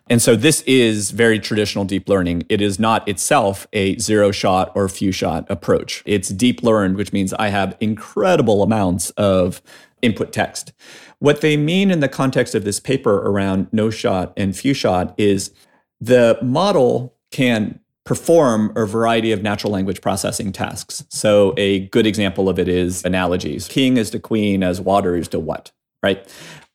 And 0.08 0.20
so 0.20 0.36
this 0.36 0.62
is 0.62 1.10
very 1.10 1.38
traditional 1.38 1.84
deep 1.84 2.08
learning. 2.08 2.44
It 2.48 2.60
is 2.60 2.78
not 2.78 3.08
itself 3.08 3.66
a 3.72 3.96
zero 3.98 4.30
shot 4.30 4.72
or 4.74 4.88
few 4.88 5.12
shot 5.12 5.46
approach. 5.50 6.02
It's 6.06 6.28
deep 6.28 6.62
learned, 6.62 6.96
which 6.96 7.12
means 7.12 7.32
I 7.34 7.48
have 7.48 7.76
incredible 7.80 8.62
amounts 8.62 9.10
of 9.10 9.62
input 10.02 10.32
text. 10.32 10.72
What 11.18 11.40
they 11.40 11.56
mean 11.56 11.90
in 11.90 12.00
the 12.00 12.08
context 12.08 12.54
of 12.54 12.64
this 12.64 12.78
paper 12.78 13.18
around 13.18 13.68
no 13.72 13.90
shot 13.90 14.32
and 14.36 14.56
few 14.56 14.74
shot 14.74 15.14
is 15.18 15.52
the 16.00 16.38
model 16.42 17.16
can 17.30 17.80
perform 18.08 18.72
a 18.74 18.86
variety 18.86 19.32
of 19.32 19.42
natural 19.42 19.70
language 19.70 20.00
processing 20.00 20.50
tasks. 20.50 21.04
So, 21.10 21.52
a 21.58 21.80
good 21.88 22.06
example 22.06 22.48
of 22.48 22.58
it 22.58 22.66
is 22.66 23.04
analogies. 23.04 23.68
King 23.68 23.98
is 23.98 24.08
to 24.12 24.18
queen 24.18 24.62
as 24.62 24.80
water 24.80 25.14
is 25.14 25.28
to 25.28 25.38
what, 25.38 25.72
right? 26.02 26.26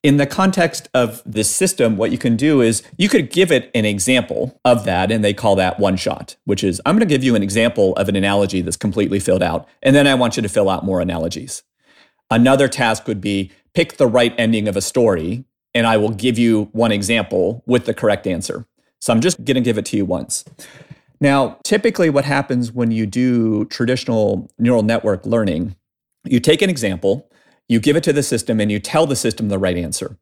In 0.03 0.17
the 0.17 0.27
context 0.27 0.89
of 0.93 1.23
this 1.25 1.49
system, 1.49 1.97
what 1.97 2.11
you 2.11 2.19
can 2.19 2.35
do 2.35 2.61
is 2.61 2.83
you 2.99 3.09
could 3.09 3.31
give 3.31 3.51
it 3.51 3.71
an 3.73 3.83
example 3.83 4.61
of 4.63 4.85
that, 4.85 5.11
and 5.11 5.25
they 5.25 5.33
call 5.33 5.55
that 5.55 5.79
one 5.79 5.95
shot, 5.95 6.35
which 6.45 6.63
is 6.63 6.79
I'm 6.85 6.93
going 6.93 7.07
to 7.07 7.11
give 7.11 7.23
you 7.23 7.35
an 7.35 7.41
example 7.41 7.95
of 7.95 8.09
an 8.09 8.15
analogy 8.15 8.61
that's 8.61 8.77
completely 8.77 9.19
filled 9.19 9.41
out, 9.41 9.67
and 9.81 9.95
then 9.95 10.05
I 10.05 10.13
want 10.13 10.37
you 10.37 10.43
to 10.43 10.49
fill 10.49 10.69
out 10.69 10.85
more 10.85 11.01
analogies. 11.01 11.63
Another 12.29 12.67
task 12.67 13.07
would 13.07 13.21
be 13.21 13.51
pick 13.73 13.97
the 13.97 14.05
right 14.05 14.35
ending 14.37 14.67
of 14.67 14.77
a 14.77 14.81
story, 14.81 15.45
and 15.73 15.87
I 15.87 15.97
will 15.97 16.11
give 16.11 16.37
you 16.37 16.69
one 16.73 16.91
example 16.91 17.63
with 17.65 17.87
the 17.87 17.93
correct 17.95 18.27
answer. 18.27 18.67
So 19.03 19.11
I'm 19.11 19.19
just 19.19 19.43
going 19.43 19.55
to 19.55 19.61
give 19.61 19.77
it 19.77 19.83
to 19.87 19.97
you 19.97 20.05
once. 20.05 20.45
Now, 21.23 21.57
typically, 21.63 22.09
what 22.09 22.25
happens 22.25 22.73
when 22.73 22.91
you 22.91 23.05
do 23.05 23.63
traditional 23.67 24.51
neural 24.59 24.83
network 24.83 25.25
learning, 25.25 25.77
you 26.25 26.41
take 26.41 26.61
an 26.61 26.69
example, 26.69 27.31
you 27.69 27.79
give 27.79 27.95
it 27.95 28.03
to 28.03 28.11
the 28.11 28.21
system, 28.21 28.59
and 28.59 28.69
you 28.69 28.77
tell 28.77 29.07
the 29.07 29.15
system 29.15 29.47
the 29.47 29.57
right 29.57 29.77
answer. 29.77 30.17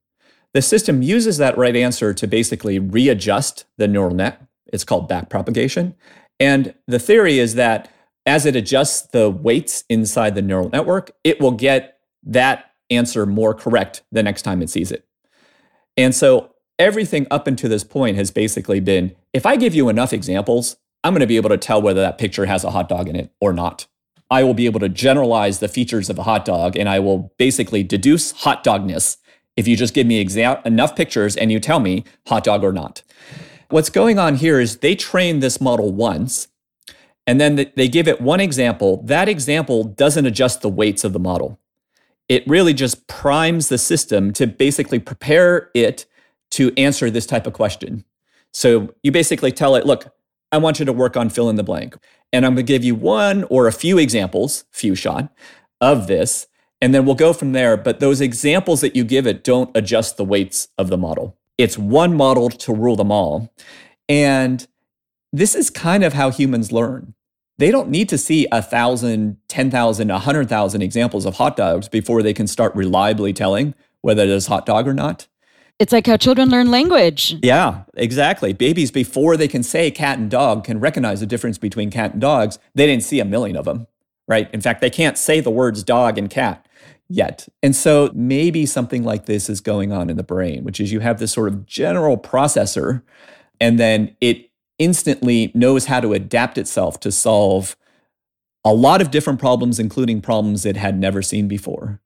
The 0.53 0.62
system 0.62 1.01
uses 1.01 1.38
that 1.38 1.58
right 1.58 1.75
answer 1.75 2.13
to 2.13 2.27
basically 2.27 2.77
readjust 2.77 3.65
the 3.79 3.88
neural 3.88 4.13
net. 4.13 4.46
It's 4.72 4.84
called 4.84 5.10
backpropagation. 5.10 5.96
And 6.39 6.75
the 6.86 7.00
theory 7.00 7.39
is 7.39 7.55
that 7.55 7.91
as 8.27 8.46
it 8.46 8.55
adjusts 8.55 9.01
the 9.08 9.27
weights 9.27 9.86
inside 9.89 10.36
the 10.36 10.43
neural 10.43 10.70
network, 10.70 11.10
it 11.24 11.41
will 11.41 11.50
get 11.50 11.98
that 12.22 12.74
answer 12.91 13.25
more 13.25 13.55
correct 13.55 14.03
the 14.12 14.22
next 14.22 14.43
time 14.43 14.62
it 14.62 14.70
sees 14.70 14.91
it. 14.91 15.08
And 15.98 16.13
so 16.13 16.53
everything 16.77 17.25
up 17.31 17.48
until 17.48 17.72
this 17.72 17.84
point 17.84 18.17
has 18.17 18.29
basically 18.29 18.79
been 18.79 19.15
if 19.34 19.48
I 19.48 19.55
give 19.55 19.74
you 19.74 19.89
enough 19.89 20.13
examples, 20.13 20.77
I'm 21.03 21.13
going 21.13 21.22
to 21.22 21.27
be 21.27 21.38
able 21.38 21.50
to 21.50 21.58
tell 21.58 21.81
whether 21.81 22.01
that 22.01 22.17
picture 22.17 22.46
has 22.46 22.63
a 22.63 22.72
hot 22.72 22.88
dog 22.89 23.08
in 23.08 23.15
it 23.15 23.31
or 23.39 23.53
not. 23.53 23.88
I 24.29 24.43
will 24.43 24.53
be 24.53 24.65
able 24.65 24.79
to 24.79 24.89
generalize 24.89 25.60
the 25.60 25.67
features 25.67 26.10
of 26.10 26.17
a 26.17 26.24
hot 26.24 26.46
dog 26.46 26.77
and 26.77 26.88
I 26.88 27.00
will 27.00 27.34
basically 27.38 27.84
deduce 27.84 28.31
hot 28.31 28.63
dogness 28.63 29.17
if 29.58 29.67
you 29.67 29.75
just 29.75 29.93
give 29.93 30.08
me 30.08 30.24
exa- 30.24 30.65
enough 30.65 30.96
pictures 30.96 31.36
and 31.36 31.51
you 31.51 31.60
tell 31.60 31.79
me 31.79 32.05
hot 32.27 32.43
dog 32.43 32.63
or 32.63 32.72
not. 32.72 33.01
What's 33.70 33.89
going 33.89 34.20
on 34.20 34.36
here 34.36 34.60
is 34.60 34.77
they 34.77 34.96
train 34.96 35.39
this 35.39 35.60
model 35.60 35.91
once 35.91 36.48
and 37.27 37.39
then 37.41 37.72
they 37.75 37.88
give 37.88 38.08
it 38.08 38.22
one 38.22 38.39
example. 38.39 39.03
That 39.03 39.27
example 39.27 39.84
doesn't 39.84 40.25
adjust 40.25 40.62
the 40.62 40.70
weights 40.70 41.03
of 41.03 41.13
the 41.13 41.20
model. 41.20 41.60
It 42.29 42.48
really 42.48 42.74
just 42.74 43.08
primes 43.08 43.70
the 43.70 43.77
system 43.77 44.31
to 44.34 44.48
basically 44.48 45.00
prepare 45.00 45.70
it 45.74 46.05
to 46.51 46.72
answer 46.77 47.10
this 47.10 47.25
type 47.25 47.48
of 47.48 47.53
question. 47.53 48.05
So 48.53 48.93
you 49.03 49.12
basically 49.12 49.51
tell 49.51 49.75
it, 49.75 49.86
look, 49.86 50.13
I 50.51 50.58
want 50.58 50.79
you 50.79 50.86
to 50.86 50.93
work 50.93 51.15
on 51.15 51.29
fill 51.29 51.50
in 51.50 51.55
the 51.55 51.63
blank. 51.63 51.96
And 52.34 52.46
I'm 52.46 52.55
going 52.55 52.65
to 52.65 52.74
give 52.74 52.84
you 52.84 52.96
one 52.96 53.43
or 53.46 53.67
a 53.67 53.72
few 53.72 53.98
examples, 53.98 54.65
few 54.72 54.96
shot, 54.96 55.34
of 55.79 56.08
this. 56.08 56.48
And 56.81 56.93
then 56.93 57.05
we'll 57.05 57.15
go 57.15 57.34
from 57.34 57.51
there. 57.53 57.77
But 57.77 58.00
those 58.00 58.22
examples 58.22 58.81
that 58.81 58.96
you 58.96 59.03
give 59.03 59.27
it 59.27 59.43
don't 59.43 59.75
adjust 59.75 60.17
the 60.17 60.25
weights 60.25 60.70
of 60.77 60.89
the 60.89 60.98
model. 60.98 61.38
It's 61.58 61.77
one 61.77 62.15
model 62.15 62.50
to 62.50 62.74
rule 62.74 62.96
them 62.96 63.12
all. 63.12 63.53
And 64.10 64.67
this 65.31 65.55
is 65.55 65.70
kind 65.70 66.03
of 66.03 66.13
how 66.13 66.31
humans 66.31 66.72
learn. 66.72 67.13
They 67.58 67.70
don't 67.70 67.89
need 67.89 68.10
to 68.10 68.17
see 68.17 68.48
a 68.51 68.62
thousand, 68.62 69.38
ten 69.48 69.70
thousand, 69.70 70.10
a 70.10 70.20
hundred 70.20 70.50
thousand 70.50 70.81
examples 70.81 71.25
of 71.25 71.36
hot 71.36 71.55
dogs 71.55 71.88
before 71.88 72.24
they 72.24 72.34
can 72.34 72.48
start 72.48 72.75
reliably 72.75 73.34
telling 73.34 73.75
whether 74.01 74.24
it 74.24 74.29
is 74.29 74.48
hot 74.48 74.65
dog 74.65 74.88
or 74.88 74.93
not. 74.93 75.27
It's 75.81 75.91
like 75.91 76.05
how 76.05 76.15
children 76.15 76.50
learn 76.50 76.69
language. 76.69 77.38
Yeah, 77.41 77.85
exactly. 77.95 78.53
Babies, 78.53 78.91
before 78.91 79.35
they 79.35 79.47
can 79.47 79.63
say 79.63 79.89
cat 79.89 80.19
and 80.19 80.29
dog, 80.29 80.63
can 80.63 80.79
recognize 80.79 81.21
the 81.21 81.25
difference 81.25 81.57
between 81.57 81.89
cat 81.89 82.11
and 82.11 82.21
dogs. 82.21 82.59
They 82.75 82.85
didn't 82.85 83.01
see 83.01 83.19
a 83.19 83.25
million 83.25 83.57
of 83.57 83.65
them, 83.65 83.88
right? 84.27 84.47
In 84.53 84.61
fact, 84.61 84.81
they 84.81 84.91
can't 84.91 85.17
say 85.17 85.39
the 85.39 85.50
words 85.50 85.81
dog 85.81 86.19
and 86.19 86.29
cat 86.29 86.67
yet. 87.09 87.47
And 87.63 87.75
so 87.75 88.11
maybe 88.13 88.67
something 88.67 89.03
like 89.03 89.25
this 89.25 89.50
is 89.50 89.59
going 89.59 89.91
on 89.91 90.11
in 90.11 90.17
the 90.17 90.23
brain, 90.23 90.63
which 90.63 90.79
is 90.79 90.91
you 90.91 91.00
have 91.00 91.17
this 91.17 91.33
sort 91.33 91.47
of 91.47 91.65
general 91.65 92.15
processor, 92.15 93.01
and 93.59 93.79
then 93.79 94.15
it 94.21 94.51
instantly 94.77 95.51
knows 95.55 95.85
how 95.85 96.00
to 96.00 96.13
adapt 96.13 96.59
itself 96.59 97.00
to 97.00 97.11
solve 97.11 97.75
a 98.63 98.71
lot 98.71 99.01
of 99.01 99.09
different 99.09 99.39
problems, 99.39 99.79
including 99.79 100.21
problems 100.21 100.63
it 100.63 100.77
had 100.77 101.00
never 101.00 101.23
seen 101.23 101.47
before. 101.47 102.00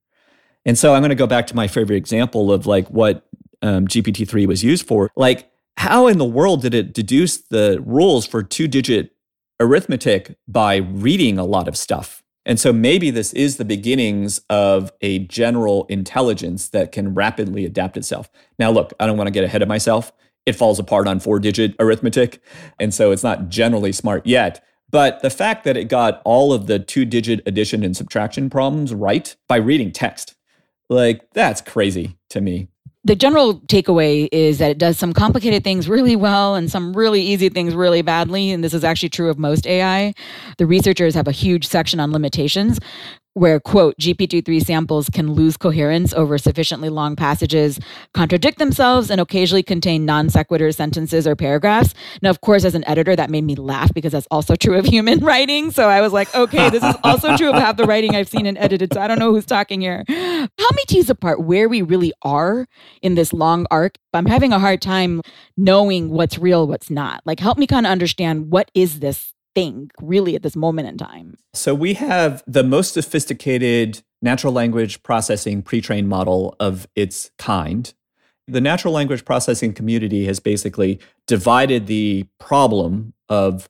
And 0.66 0.78
so 0.78 0.94
I'm 0.94 1.02
going 1.02 1.10
to 1.10 1.16
go 1.16 1.28
back 1.28 1.46
to 1.48 1.56
my 1.56 1.68
favorite 1.68 1.98
example 1.98 2.52
of 2.52 2.66
like 2.66 2.88
what 2.88 3.28
um, 3.66 3.88
GPT-3 3.88 4.48
was 4.48 4.64
used 4.64 4.88
for. 4.88 5.12
Like, 5.16 5.50
how 5.78 6.08
in 6.08 6.18
the 6.18 6.26
world 6.26 6.62
did 6.62 6.74
it 6.74 6.94
deduce 6.94 7.38
the 7.38 7.82
rules 7.86 8.26
for 8.26 8.44
two-digit 8.44 9.12
arithmetic 9.60 10.38
by 10.48 10.78
reading 10.78 11.38
a 11.38 11.46
lot 11.46 11.68
of 11.68 11.76
stuff? 11.76 12.24
And 12.46 12.60
so 12.60 12.72
maybe 12.72 13.10
this 13.10 13.34
is 13.34 13.58
the 13.58 13.66
beginnings 13.66 14.40
of 14.50 14.94
a 15.02 15.20
general 15.20 15.86
intelligence 15.90 16.70
that 16.70 16.92
can 16.92 17.16
rapidly 17.16 17.66
adapt 17.66 17.98
itself. 17.98 18.30
Now, 18.60 18.70
look, 18.70 18.94
I 19.00 19.08
don't 19.08 19.18
want 19.18 19.28
to 19.28 19.32
get 19.32 19.44
ahead 19.44 19.64
of 19.64 19.68
myself. 19.68 20.12
It 20.46 20.54
falls 20.54 20.78
apart 20.78 21.08
on 21.08 21.20
four 21.20 21.40
digit 21.40 21.76
arithmetic. 21.80 22.40
And 22.80 22.94
so 22.94 23.12
it's 23.12 23.24
not 23.24 23.50
generally 23.50 23.92
smart 23.92 24.28
yet. 24.28 24.64
But 24.92 25.24
the 25.24 25.32
fact 25.32 25.64
that 25.64 25.76
it 25.76 25.86
got 25.86 26.22
all 26.24 26.54
of 26.54 26.68
the 26.68 26.78
two 26.78 27.04
digit 27.04 27.42
addition 27.48 27.84
and 27.84 27.98
subtraction 27.98 28.52
problems 28.52 28.94
right 28.94 29.36
by 29.48 29.56
reading 29.56 29.92
text, 29.92 30.36
like 30.88 31.28
that's 31.34 31.62
crazy 31.62 32.18
to 32.30 32.42
me 32.42 32.68
the 33.06 33.16
general 33.16 33.60
takeaway 33.62 34.28
is 34.32 34.58
that 34.58 34.72
it 34.72 34.78
does 34.80 34.98
some 34.98 35.14
complicated 35.14 35.64
things 35.64 35.88
really 35.88 36.16
well 36.16 36.56
and 36.56 36.72
some 36.72 36.92
really 36.94 37.22
easy 37.22 37.50
things 37.50 37.76
really 37.76 38.02
badly. 38.02 38.52
And 38.52 38.64
this 38.64 38.74
is 38.74 38.84
actually 38.84 39.10
true 39.10 39.30
of 39.30 39.38
most 39.38 39.68
AI. 39.68 40.14
The 40.58 40.66
researchers 40.66 41.14
have 41.14 41.28
a 41.28 41.32
huge 41.32 41.68
section 41.68 42.00
on 42.00 42.12
limitations 42.12 42.80
where 43.36 43.60
quote 43.60 43.96
gpt-3 44.00 44.64
samples 44.64 45.10
can 45.10 45.34
lose 45.34 45.58
coherence 45.58 46.14
over 46.14 46.38
sufficiently 46.38 46.88
long 46.88 47.18
passages 47.18 47.80
contradict 48.14 48.60
themselves 48.60 49.12
and 49.12 49.20
occasionally 49.20 49.62
contain 49.62 50.06
non 50.06 50.30
sequitur 50.30 50.72
sentences 50.72 51.28
or 51.28 51.36
paragraphs. 51.36 51.94
Now 52.22 52.30
of 52.30 52.40
course 52.40 52.64
as 52.64 52.76
an 52.76 52.88
editor 52.88 53.16
that 53.16 53.30
made 53.30 53.44
me 53.44 53.56
laugh 53.56 53.94
because 53.94 54.14
that's 54.14 54.28
also 54.32 54.56
true 54.60 54.78
of 54.78 54.86
human 54.86 55.20
writing. 55.20 55.72
So 55.72 55.90
i 55.90 56.02
was 56.02 56.14
like 56.14 56.34
okay 56.34 56.70
this 56.70 56.84
is 56.84 56.96
also 57.04 57.36
true 57.38 57.50
of 57.50 57.56
half 57.56 57.78
the 57.78 57.84
writing 57.84 58.16
i've 58.16 58.30
seen 58.30 58.46
and 58.46 58.58
edited 58.58 58.94
so 58.94 59.02
i 59.02 59.08
don't 59.08 59.20
know 59.20 59.32
who's 59.32 59.46
talking 59.46 59.82
here. 59.82 60.04
Help 60.08 60.76
me 60.76 60.84
tease 60.88 61.10
apart 61.10 61.42
where 61.42 61.68
we 61.68 61.82
really 61.82 62.14
are 62.22 62.68
in 63.02 63.16
this 63.16 63.34
long 63.34 63.68
arc? 63.70 63.98
I'm 64.14 64.26
having 64.26 64.54
a 64.54 64.60
hard 64.60 64.82
time 64.82 65.22
knowing 65.58 66.10
what's 66.10 66.38
real 66.38 66.68
what's 66.68 66.90
not. 66.90 67.22
Like 67.26 67.42
help 67.42 67.58
me 67.58 67.68
kind 67.68 67.86
of 67.86 67.92
understand 67.92 68.50
what 68.50 68.72
is 68.74 69.00
this 69.02 69.35
think 69.56 69.92
really 70.02 70.36
at 70.36 70.44
this 70.44 70.56
moment 70.56 70.88
in 70.88 70.98
time? 70.98 71.36
So 71.54 71.74
we 71.74 71.96
have 71.96 72.44
the 72.46 72.64
most 72.64 72.94
sophisticated 72.94 74.04
natural 74.22 74.54
language 74.54 75.02
processing 75.02 75.62
pre 75.62 75.82
trained 75.82 76.10
model 76.10 76.56
of 76.60 76.88
its 76.96 77.32
kind. 77.40 77.94
The 78.48 78.62
natural 78.62 78.94
language 78.94 79.26
processing 79.26 79.74
community 79.74 80.26
has 80.26 80.40
basically 80.40 81.00
divided 81.26 81.88
the 81.88 82.28
problem 82.40 83.14
of 83.28 83.68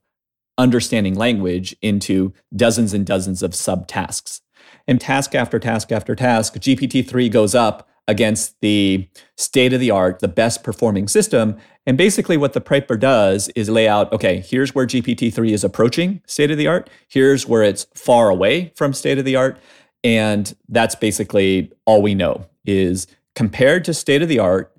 understanding 0.58 1.15
language 1.15 1.75
into 1.82 2.34
dozens 2.56 2.94
and 2.94 3.06
dozens 3.06 3.42
of 3.44 3.51
subtasks. 3.51 4.42
And 4.88 5.00
task 5.00 5.36
after 5.36 5.60
task 5.60 5.92
after 5.92 6.15
task, 6.15 6.56
GPT 6.56 7.08
3 7.08 7.30
goes 7.30 7.56
up 7.56 7.89
against 8.08 8.56
the 8.62 9.08
state 9.38 9.74
of 9.74 9.80
the 9.80 9.92
art, 9.92 10.20
the 10.20 10.27
best 10.27 10.63
performing 10.63 11.08
system. 11.08 11.58
And 11.88 11.98
basically, 11.98 12.38
what 12.38 12.54
the 12.54 12.62
paper 12.62 12.98
does 12.98 13.50
is 13.50 13.70
lay 13.70 13.88
out 13.88 14.12
okay, 14.12 14.39
here's 14.39 14.74
where 14.74 14.88
GPT 14.88 15.34
3 15.34 15.54
is 15.54 15.63
approaching 15.63 16.22
state 16.25 16.51
of 16.51 16.58
the 16.58 16.68
art, 16.68 16.89
here's 17.08 17.48
where 17.48 17.63
it's 17.63 17.86
far 17.94 18.30
away 18.30 18.72
from 18.75 18.94
state 18.94 19.18
of 19.18 19.25
the 19.25 19.36
art. 19.36 19.58
And 20.04 20.56
that's 20.70 20.96
basically 20.96 21.72
all 21.86 22.01
we 22.01 22.13
know 22.13 22.46
is 22.65 23.08
compared 23.34 23.84
to 23.86 23.94
state 23.94 24.22
of 24.22 24.30
the 24.30 24.39
art 24.39 24.72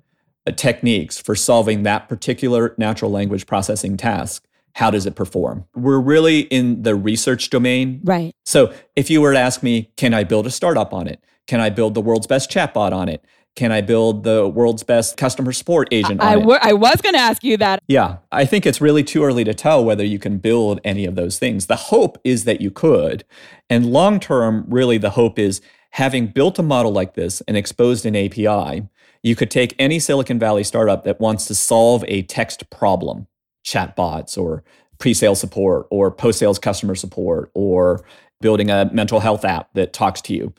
uh, 0.47 0.51
techniques 0.51 1.19
for 1.19 1.35
solving 1.35 1.83
that 1.83 2.07
particular 2.07 2.73
natural 2.77 3.11
language 3.11 3.45
processing 3.45 3.97
task, 3.97 4.45
how 4.73 4.89
does 4.89 5.05
it 5.05 5.15
perform? 5.15 5.65
We're 5.75 5.99
really 5.99 6.41
in 6.41 6.83
the 6.83 6.95
research 6.95 7.49
domain. 7.49 7.99
Right. 8.03 8.33
So 8.45 8.73
if 8.95 9.09
you 9.09 9.21
were 9.21 9.33
to 9.33 9.39
ask 9.39 9.61
me, 9.63 9.91
can 9.97 10.13
I 10.13 10.23
build 10.23 10.47
a 10.47 10.51
startup 10.51 10.93
on 10.93 11.07
it? 11.07 11.21
Can 11.47 11.59
I 11.59 11.69
build 11.69 11.95
the 11.95 12.01
world's 12.01 12.27
best 12.27 12.49
chatbot 12.49 12.93
on 12.93 13.09
it? 13.09 13.25
Can 13.57 13.71
I 13.71 13.81
build 13.81 14.23
the 14.23 14.47
world's 14.47 14.83
best 14.83 15.17
customer 15.17 15.51
support 15.51 15.87
agent 15.91 16.21
I, 16.21 16.35
on 16.35 16.39
w- 16.41 16.59
I 16.61 16.73
was 16.73 17.01
going 17.01 17.15
to 17.15 17.19
ask 17.19 17.43
you 17.43 17.57
that. 17.57 17.81
Yeah, 17.87 18.17
I 18.31 18.45
think 18.45 18.67
it's 18.67 18.79
really 18.79 19.03
too 19.03 19.23
early 19.23 19.43
to 19.45 19.53
tell 19.55 19.83
whether 19.83 20.05
you 20.05 20.19
can 20.19 20.37
build 20.37 20.79
any 20.83 21.05
of 21.05 21.15
those 21.15 21.39
things. 21.39 21.65
The 21.65 21.75
hope 21.75 22.19
is 22.23 22.43
that 22.43 22.61
you 22.61 22.69
could. 22.69 23.25
And 23.67 23.87
long 23.87 24.19
term, 24.19 24.65
really, 24.69 24.99
the 24.99 25.09
hope 25.09 25.39
is 25.39 25.59
having 25.89 26.27
built 26.27 26.59
a 26.59 26.63
model 26.63 26.91
like 26.91 27.15
this 27.15 27.41
and 27.47 27.57
exposed 27.57 28.05
an 28.05 28.15
API, 28.15 28.87
you 29.23 29.35
could 29.35 29.49
take 29.49 29.73
any 29.79 29.97
Silicon 29.97 30.37
Valley 30.37 30.63
startup 30.63 31.03
that 31.05 31.19
wants 31.19 31.47
to 31.47 31.55
solve 31.55 32.05
a 32.07 32.21
text 32.21 32.69
problem, 32.69 33.25
chatbots 33.65 34.37
or 34.37 34.63
pre-sale 34.99 35.33
support 35.33 35.87
or 35.89 36.11
post-sales 36.11 36.59
customer 36.59 36.93
support 36.93 37.49
or 37.55 38.05
building 38.39 38.69
a 38.69 38.87
mental 38.93 39.19
health 39.19 39.43
app 39.43 39.73
that 39.73 39.93
talks 39.93 40.21
to 40.21 40.35
you 40.35 40.53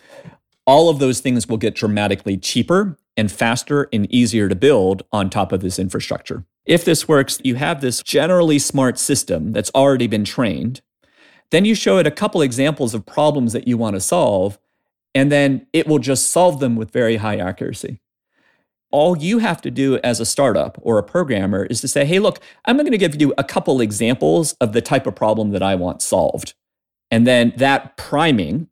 all 0.68 0.90
of 0.90 0.98
those 0.98 1.20
things 1.20 1.48
will 1.48 1.56
get 1.56 1.74
dramatically 1.74 2.36
cheaper 2.36 2.98
and 3.16 3.32
faster 3.32 3.88
and 3.90 4.04
easier 4.12 4.50
to 4.50 4.54
build 4.54 5.02
on 5.10 5.30
top 5.30 5.50
of 5.50 5.62
this 5.62 5.78
infrastructure. 5.78 6.44
If 6.66 6.84
this 6.84 7.08
works, 7.08 7.40
you 7.42 7.54
have 7.54 7.80
this 7.80 8.02
generally 8.02 8.58
smart 8.58 8.98
system 8.98 9.52
that's 9.52 9.70
already 9.74 10.06
been 10.06 10.24
trained. 10.24 10.82
Then 11.50 11.64
you 11.64 11.74
show 11.74 11.96
it 11.96 12.06
a 12.06 12.10
couple 12.10 12.42
examples 12.42 12.92
of 12.92 13.06
problems 13.06 13.54
that 13.54 13.66
you 13.66 13.78
want 13.78 13.96
to 13.96 14.00
solve, 14.00 14.58
and 15.14 15.32
then 15.32 15.66
it 15.72 15.86
will 15.86 15.98
just 15.98 16.30
solve 16.30 16.60
them 16.60 16.76
with 16.76 16.90
very 16.90 17.16
high 17.16 17.38
accuracy. 17.38 17.98
All 18.90 19.16
you 19.16 19.38
have 19.38 19.62
to 19.62 19.70
do 19.70 19.96
as 20.04 20.20
a 20.20 20.26
startup 20.26 20.76
or 20.82 20.98
a 20.98 21.02
programmer 21.02 21.64
is 21.64 21.80
to 21.80 21.88
say, 21.88 22.04
hey, 22.04 22.18
look, 22.18 22.40
I'm 22.66 22.76
going 22.76 22.92
to 22.92 22.98
give 22.98 23.18
you 23.18 23.32
a 23.38 23.44
couple 23.44 23.80
examples 23.80 24.52
of 24.60 24.74
the 24.74 24.82
type 24.82 25.06
of 25.06 25.16
problem 25.16 25.50
that 25.52 25.62
I 25.62 25.76
want 25.76 26.02
solved. 26.02 26.52
And 27.10 27.26
then 27.26 27.54
that 27.56 27.96
priming 27.96 28.68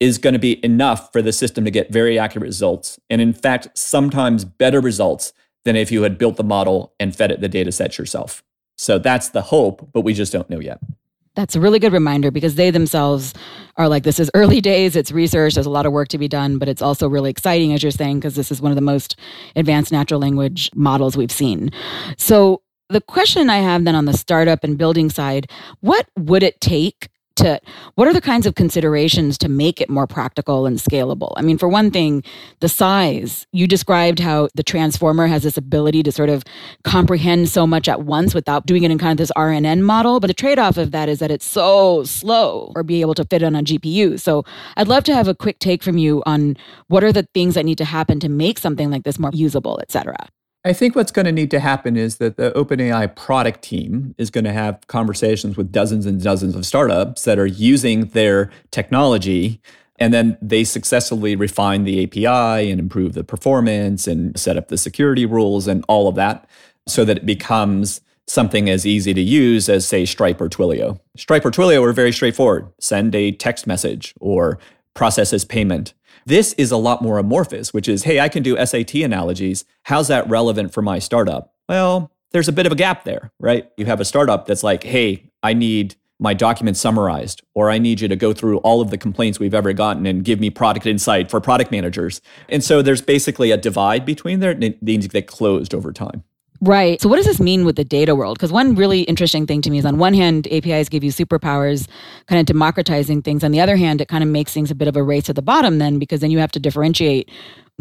is 0.00 0.18
going 0.18 0.32
to 0.32 0.38
be 0.38 0.64
enough 0.64 1.12
for 1.12 1.22
the 1.22 1.32
system 1.32 1.64
to 1.64 1.70
get 1.70 1.92
very 1.92 2.18
accurate 2.18 2.46
results. 2.46 2.98
And 3.10 3.20
in 3.20 3.32
fact, 3.32 3.68
sometimes 3.74 4.44
better 4.44 4.80
results 4.80 5.32
than 5.64 5.76
if 5.76 5.90
you 5.90 6.02
had 6.02 6.18
built 6.18 6.36
the 6.36 6.44
model 6.44 6.94
and 7.00 7.14
fed 7.14 7.30
it 7.30 7.40
the 7.40 7.48
data 7.48 7.72
set 7.72 7.98
yourself. 7.98 8.42
So 8.76 8.98
that's 8.98 9.30
the 9.30 9.42
hope, 9.42 9.88
but 9.92 10.02
we 10.02 10.14
just 10.14 10.32
don't 10.32 10.50
know 10.50 10.60
yet. 10.60 10.78
That's 11.36 11.56
a 11.56 11.60
really 11.60 11.80
good 11.80 11.92
reminder 11.92 12.30
because 12.30 12.54
they 12.54 12.70
themselves 12.70 13.34
are 13.76 13.88
like, 13.88 14.04
this 14.04 14.20
is 14.20 14.30
early 14.34 14.60
days, 14.60 14.94
it's 14.94 15.10
research, 15.10 15.54
there's 15.54 15.66
a 15.66 15.70
lot 15.70 15.86
of 15.86 15.92
work 15.92 16.08
to 16.08 16.18
be 16.18 16.28
done, 16.28 16.58
but 16.58 16.68
it's 16.68 16.82
also 16.82 17.08
really 17.08 17.30
exciting, 17.30 17.72
as 17.72 17.82
you're 17.82 17.90
saying, 17.90 18.20
because 18.20 18.36
this 18.36 18.52
is 18.52 18.60
one 18.60 18.70
of 18.70 18.76
the 18.76 18.82
most 18.82 19.18
advanced 19.56 19.90
natural 19.90 20.20
language 20.20 20.70
models 20.74 21.16
we've 21.16 21.32
seen. 21.32 21.70
So, 22.16 22.62
the 22.90 23.00
question 23.00 23.48
I 23.48 23.58
have 23.58 23.84
then 23.84 23.94
on 23.94 24.04
the 24.04 24.12
startup 24.12 24.62
and 24.62 24.76
building 24.76 25.08
side, 25.08 25.50
what 25.80 26.06
would 26.18 26.42
it 26.42 26.60
take 26.60 27.08
to 27.36 27.60
what 27.94 28.08
are 28.08 28.12
the 28.12 28.20
kinds 28.20 28.46
of 28.46 28.54
considerations 28.54 29.38
to 29.38 29.48
make 29.48 29.80
it 29.80 29.90
more 29.90 30.06
practical 30.06 30.66
and 30.66 30.78
scalable? 30.78 31.32
I 31.36 31.42
mean, 31.42 31.58
for 31.58 31.68
one 31.68 31.90
thing, 31.90 32.22
the 32.60 32.68
size. 32.68 33.46
You 33.52 33.66
described 33.66 34.18
how 34.18 34.48
the 34.54 34.62
transformer 34.62 35.26
has 35.26 35.42
this 35.42 35.56
ability 35.56 36.02
to 36.04 36.12
sort 36.12 36.28
of 36.28 36.44
comprehend 36.82 37.48
so 37.48 37.66
much 37.66 37.88
at 37.88 38.02
once 38.02 38.34
without 38.34 38.66
doing 38.66 38.82
it 38.82 38.90
in 38.90 38.98
kind 38.98 39.12
of 39.12 39.18
this 39.18 39.32
RNN 39.36 39.82
model. 39.82 40.20
But 40.20 40.28
the 40.28 40.34
trade 40.34 40.58
off 40.58 40.76
of 40.76 40.90
that 40.92 41.08
is 41.08 41.18
that 41.18 41.30
it's 41.30 41.44
so 41.44 42.04
slow 42.04 42.72
or 42.74 42.82
be 42.82 43.00
able 43.00 43.14
to 43.14 43.24
fit 43.24 43.42
on 43.42 43.54
a 43.54 43.62
GPU. 43.62 44.20
So 44.20 44.44
I'd 44.76 44.88
love 44.88 45.04
to 45.04 45.14
have 45.14 45.28
a 45.28 45.34
quick 45.34 45.58
take 45.58 45.82
from 45.82 45.98
you 45.98 46.22
on 46.26 46.56
what 46.88 47.04
are 47.04 47.12
the 47.12 47.28
things 47.34 47.54
that 47.54 47.64
need 47.64 47.78
to 47.78 47.84
happen 47.84 48.20
to 48.20 48.28
make 48.28 48.58
something 48.58 48.90
like 48.90 49.04
this 49.04 49.18
more 49.18 49.30
usable, 49.32 49.78
et 49.80 49.90
cetera. 49.90 50.28
I 50.66 50.72
think 50.72 50.96
what's 50.96 51.12
going 51.12 51.26
to 51.26 51.32
need 51.32 51.50
to 51.50 51.60
happen 51.60 51.94
is 51.94 52.16
that 52.16 52.38
the 52.38 52.50
OpenAI 52.52 53.14
product 53.14 53.60
team 53.60 54.14
is 54.16 54.30
going 54.30 54.44
to 54.44 54.52
have 54.52 54.86
conversations 54.86 55.58
with 55.58 55.70
dozens 55.70 56.06
and 56.06 56.22
dozens 56.22 56.56
of 56.56 56.64
startups 56.64 57.24
that 57.24 57.38
are 57.38 57.46
using 57.46 58.06
their 58.06 58.50
technology. 58.70 59.60
And 59.98 60.14
then 60.14 60.38
they 60.40 60.64
successfully 60.64 61.36
refine 61.36 61.84
the 61.84 62.04
API 62.04 62.70
and 62.70 62.80
improve 62.80 63.12
the 63.12 63.24
performance 63.24 64.06
and 64.06 64.38
set 64.40 64.56
up 64.56 64.68
the 64.68 64.78
security 64.78 65.26
rules 65.26 65.68
and 65.68 65.84
all 65.86 66.08
of 66.08 66.14
that 66.14 66.48
so 66.86 67.04
that 67.04 67.18
it 67.18 67.26
becomes 67.26 68.00
something 68.26 68.70
as 68.70 68.86
easy 68.86 69.12
to 69.12 69.20
use 69.20 69.68
as, 69.68 69.86
say, 69.86 70.06
Stripe 70.06 70.40
or 70.40 70.48
Twilio. 70.48 70.98
Stripe 71.14 71.44
or 71.44 71.50
Twilio 71.50 71.86
are 71.86 71.92
very 71.92 72.12
straightforward 72.12 72.72
send 72.78 73.14
a 73.14 73.32
text 73.32 73.66
message 73.66 74.14
or 74.18 74.58
process 74.94 75.34
as 75.34 75.44
payment. 75.44 75.92
This 76.26 76.52
is 76.54 76.70
a 76.70 76.76
lot 76.76 77.02
more 77.02 77.18
amorphous, 77.18 77.74
which 77.74 77.88
is, 77.88 78.04
hey, 78.04 78.20
I 78.20 78.28
can 78.28 78.42
do 78.42 78.56
SAT 78.64 78.94
analogies. 78.96 79.64
How's 79.84 80.08
that 80.08 80.28
relevant 80.28 80.72
for 80.72 80.82
my 80.82 80.98
startup? 80.98 81.52
Well, 81.68 82.10
there's 82.32 82.48
a 82.48 82.52
bit 82.52 82.66
of 82.66 82.72
a 82.72 82.76
gap 82.76 83.04
there, 83.04 83.32
right? 83.38 83.70
You 83.76 83.86
have 83.86 84.00
a 84.00 84.04
startup 84.04 84.46
that's 84.46 84.62
like, 84.62 84.84
hey, 84.84 85.30
I 85.42 85.52
need 85.52 85.96
my 86.18 86.32
documents 86.32 86.80
summarized, 86.80 87.42
or 87.54 87.70
I 87.70 87.78
need 87.78 88.00
you 88.00 88.08
to 88.08 88.16
go 88.16 88.32
through 88.32 88.58
all 88.58 88.80
of 88.80 88.90
the 88.90 88.96
complaints 88.96 89.38
we've 89.38 89.54
ever 89.54 89.72
gotten 89.72 90.06
and 90.06 90.24
give 90.24 90.40
me 90.40 90.48
product 90.48 90.86
insight 90.86 91.30
for 91.30 91.40
product 91.40 91.70
managers. 91.70 92.20
And 92.48 92.62
so 92.62 92.82
there's 92.82 93.02
basically 93.02 93.50
a 93.50 93.56
divide 93.56 94.06
between 94.06 94.40
there, 94.40 94.52
and 94.52 94.64
it 94.64 94.82
needs 94.82 95.06
to 95.06 95.12
get 95.12 95.26
closed 95.26 95.74
over 95.74 95.92
time. 95.92 96.24
Right. 96.60 97.00
So, 97.00 97.08
what 97.08 97.16
does 97.16 97.26
this 97.26 97.40
mean 97.40 97.64
with 97.64 97.76
the 97.76 97.84
data 97.84 98.14
world? 98.14 98.38
Because 98.38 98.52
one 98.52 98.74
really 98.74 99.02
interesting 99.02 99.46
thing 99.46 99.60
to 99.62 99.70
me 99.70 99.78
is 99.78 99.84
on 99.84 99.98
one 99.98 100.14
hand, 100.14 100.48
APIs 100.50 100.88
give 100.88 101.04
you 101.04 101.10
superpowers, 101.10 101.88
kind 102.26 102.40
of 102.40 102.46
democratizing 102.46 103.22
things. 103.22 103.44
On 103.44 103.50
the 103.50 103.60
other 103.60 103.76
hand, 103.76 104.00
it 104.00 104.08
kind 104.08 104.22
of 104.22 104.30
makes 104.30 104.52
things 104.52 104.70
a 104.70 104.74
bit 104.74 104.88
of 104.88 104.96
a 104.96 105.02
race 105.02 105.24
to 105.24 105.32
the 105.32 105.42
bottom, 105.42 105.78
then, 105.78 105.98
because 105.98 106.20
then 106.20 106.30
you 106.30 106.38
have 106.38 106.52
to 106.52 106.60
differentiate 106.60 107.30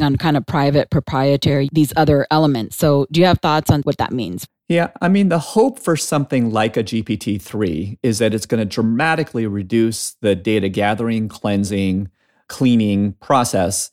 on 0.01 0.17
kind 0.17 0.36
of 0.36 0.45
private, 0.45 0.89
proprietary, 0.89 1.69
these 1.71 1.93
other 1.95 2.25
elements. 2.31 2.75
So, 2.75 3.07
do 3.12 3.19
you 3.19 3.25
have 3.25 3.39
thoughts 3.39 3.69
on 3.69 3.81
what 3.81 3.97
that 3.97 4.12
means? 4.12 4.47
Yeah, 4.69 4.89
I 5.01 5.09
mean, 5.09 5.29
the 5.29 5.39
hope 5.39 5.79
for 5.79 5.95
something 5.95 6.51
like 6.51 6.77
a 6.77 6.83
GPT 6.83 7.41
3 7.41 7.99
is 8.01 8.19
that 8.19 8.33
it's 8.33 8.45
going 8.45 8.59
to 8.59 8.65
dramatically 8.65 9.45
reduce 9.45 10.15
the 10.21 10.36
data 10.36 10.69
gathering, 10.69 11.27
cleansing, 11.27 12.09
cleaning 12.47 13.13
process, 13.13 13.91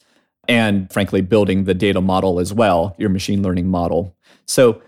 and 0.48 0.90
frankly, 0.92 1.20
building 1.20 1.64
the 1.64 1.74
data 1.74 2.00
model 2.00 2.40
as 2.40 2.52
well, 2.54 2.94
your 2.98 3.10
machine 3.10 3.42
learning 3.42 3.68
model. 3.68 4.16
So 4.46 4.82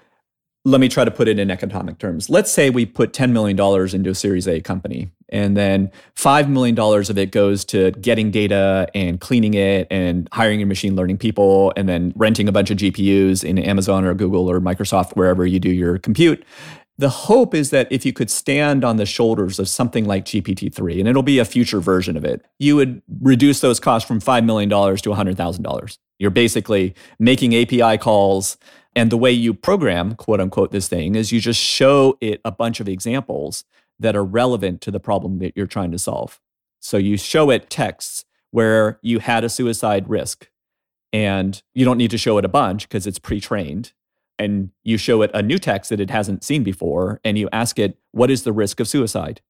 let 0.65 0.81
me 0.81 0.89
try 0.89 1.05
to 1.05 1.11
put 1.11 1.27
it 1.27 1.41
in 1.41 1.51
economic 1.51 1.99
terms. 1.99 2.31
Let's 2.31 2.53
say 2.53 2.71
we 2.71 2.87
put 2.87 3.13
$10 3.13 3.33
million 3.33 3.59
into 3.95 4.11
a 4.11 4.15
Series 4.15 4.47
A 4.47 4.61
company, 4.61 5.11
and 5.29 5.57
then 5.57 5.91
$5 6.15 6.49
million 6.49 6.79
of 6.79 7.19
it 7.19 7.33
goes 7.33 7.65
to 7.65 7.91
getting 7.93 8.31
data 8.31 8.87
and 8.95 9.21
cleaning 9.21 9.55
it 9.55 9.89
and 9.91 10.29
hiring 10.31 10.61
your 10.61 10.69
machine 10.69 10.95
learning 10.95 11.19
people 11.19 11.73
and 11.77 11.89
then 11.89 12.13
renting 12.15 12.49
a 12.49 12.53
bunch 12.53 12.71
of 12.71 12.77
GPUs 12.77 13.43
in 13.43 13.59
Amazon 13.59 14.05
or 14.05 14.15
Google 14.15 14.49
or 14.49 14.61
Microsoft, 14.61 15.13
wherever 15.15 15.45
you 15.45 15.59
do 15.59 15.71
your 15.71 15.99
compute. 15.99 16.45
The 16.99 17.09
hope 17.09 17.55
is 17.55 17.71
that 17.71 17.91
if 17.91 18.07
you 18.07 18.13
could 18.13 18.31
stand 18.31 18.85
on 18.85 18.99
the 18.99 19.07
shoulders 19.07 19.59
of 19.59 19.69
something 19.69 20.05
like 20.05 20.27
GPT 20.27 20.73
3, 20.73 21.01
and 21.01 21.09
it'll 21.09 21.25
be 21.25 21.41
a 21.41 21.45
future 21.45 21.81
version 21.81 22.17
of 22.17 22.25
it, 22.25 22.45
you 22.61 22.77
would 22.77 23.03
reduce 23.21 23.61
those 23.61 23.81
costs 23.81 24.07
from 24.07 24.21
$5 24.21 24.45
million 24.45 24.69
to 24.69 24.77
$100,000. 24.77 25.99
You're 26.21 26.31
basically 26.31 26.95
making 27.19 27.57
API 27.57 27.99
calls 27.99 28.59
and 28.95 29.11
the 29.11 29.17
way 29.17 29.33
you 29.33 29.55
program, 29.55 30.15
quote 30.15 30.41
unquote, 30.41 30.71
this 30.71 30.89
thing 30.89 31.15
is 31.15 31.33
you 31.33 31.41
just 31.41 31.61
show 31.61 32.19
it 32.21 32.41
a 32.45 32.51
bunch 32.51 32.81
of 32.81 32.89
examples 32.89 33.65
that 33.99 34.17
are 34.17 34.25
relevant 34.25 34.81
to 34.83 34.91
the 34.91 35.01
problem 35.01 35.39
that 35.39 35.57
you're 35.57 35.67
trying 35.67 35.93
to 35.93 35.99
solve. 35.99 36.41
So 36.81 36.97
you 36.97 37.17
show 37.17 37.51
it 37.51 37.71
texts 37.71 38.25
where 38.51 38.99
you 39.03 39.21
had 39.21 39.45
a 39.45 39.49
suicide 39.49 40.09
risk, 40.09 40.51
and 41.13 41.63
you 41.75 41.85
don't 41.85 41.99
need 41.99 42.11
to 42.11 42.19
show 42.19 42.39
it 42.39 42.45
a 42.45 42.49
bunch 42.49 42.89
because 42.89 43.07
it's 43.07 43.19
pre 43.19 43.41
trained. 43.41 43.93
And 44.39 44.71
you 44.83 44.97
show 44.97 45.23
it 45.23 45.31
a 45.35 45.43
new 45.43 45.59
text 45.59 45.91
that 45.91 46.01
it 46.01 46.11
hasn't 46.11 46.43
seen 46.43 46.65
before, 46.65 47.21
and 47.25 47.39
you 47.39 47.49
ask 47.53 47.79
it, 47.79 47.99
What 48.11 48.31
is 48.31 48.43
the 48.43 48.53
risk 48.53 48.81
of 48.81 48.89
suicide 48.89 49.41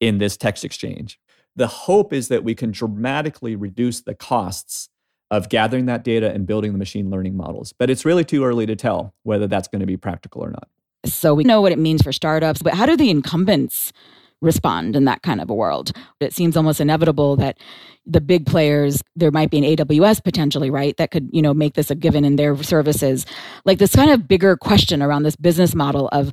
in 0.00 0.18
this 0.18 0.36
text 0.36 0.64
exchange? 0.64 1.18
The 1.56 1.66
hope 1.66 2.12
is 2.12 2.28
that 2.28 2.44
we 2.44 2.54
can 2.54 2.72
dramatically 2.72 3.56
reduce 3.56 4.00
the 4.00 4.14
costs 4.14 4.88
of 5.36 5.48
gathering 5.48 5.86
that 5.86 6.04
data 6.04 6.32
and 6.32 6.46
building 6.46 6.72
the 6.72 6.78
machine 6.78 7.10
learning 7.10 7.36
models. 7.36 7.72
But 7.72 7.90
it's 7.90 8.04
really 8.04 8.24
too 8.24 8.44
early 8.44 8.66
to 8.66 8.76
tell 8.76 9.14
whether 9.22 9.46
that's 9.46 9.68
going 9.68 9.80
to 9.80 9.86
be 9.86 9.96
practical 9.96 10.42
or 10.42 10.50
not. 10.50 10.68
So 11.04 11.34
we 11.34 11.44
know 11.44 11.60
what 11.60 11.72
it 11.72 11.78
means 11.78 12.02
for 12.02 12.12
startups, 12.12 12.62
but 12.62 12.74
how 12.74 12.86
do 12.86 12.96
the 12.96 13.10
incumbents 13.10 13.92
respond 14.40 14.96
in 14.96 15.04
that 15.04 15.22
kind 15.22 15.40
of 15.40 15.50
a 15.50 15.54
world? 15.54 15.92
It 16.20 16.32
seems 16.32 16.56
almost 16.56 16.80
inevitable 16.80 17.36
that 17.36 17.58
the 18.06 18.20
big 18.20 18.46
players, 18.46 19.02
there 19.16 19.30
might 19.30 19.50
be 19.50 19.58
an 19.58 19.64
AWS 19.64 20.22
potentially, 20.22 20.70
right, 20.70 20.96
that 20.98 21.10
could, 21.10 21.28
you 21.32 21.42
know, 21.42 21.54
make 21.54 21.74
this 21.74 21.90
a 21.90 21.94
given 21.94 22.24
in 22.24 22.36
their 22.36 22.56
services. 22.62 23.26
Like 23.64 23.78
this 23.78 23.94
kind 23.94 24.10
of 24.10 24.28
bigger 24.28 24.56
question 24.56 25.02
around 25.02 25.22
this 25.22 25.36
business 25.36 25.74
model 25.74 26.08
of 26.08 26.32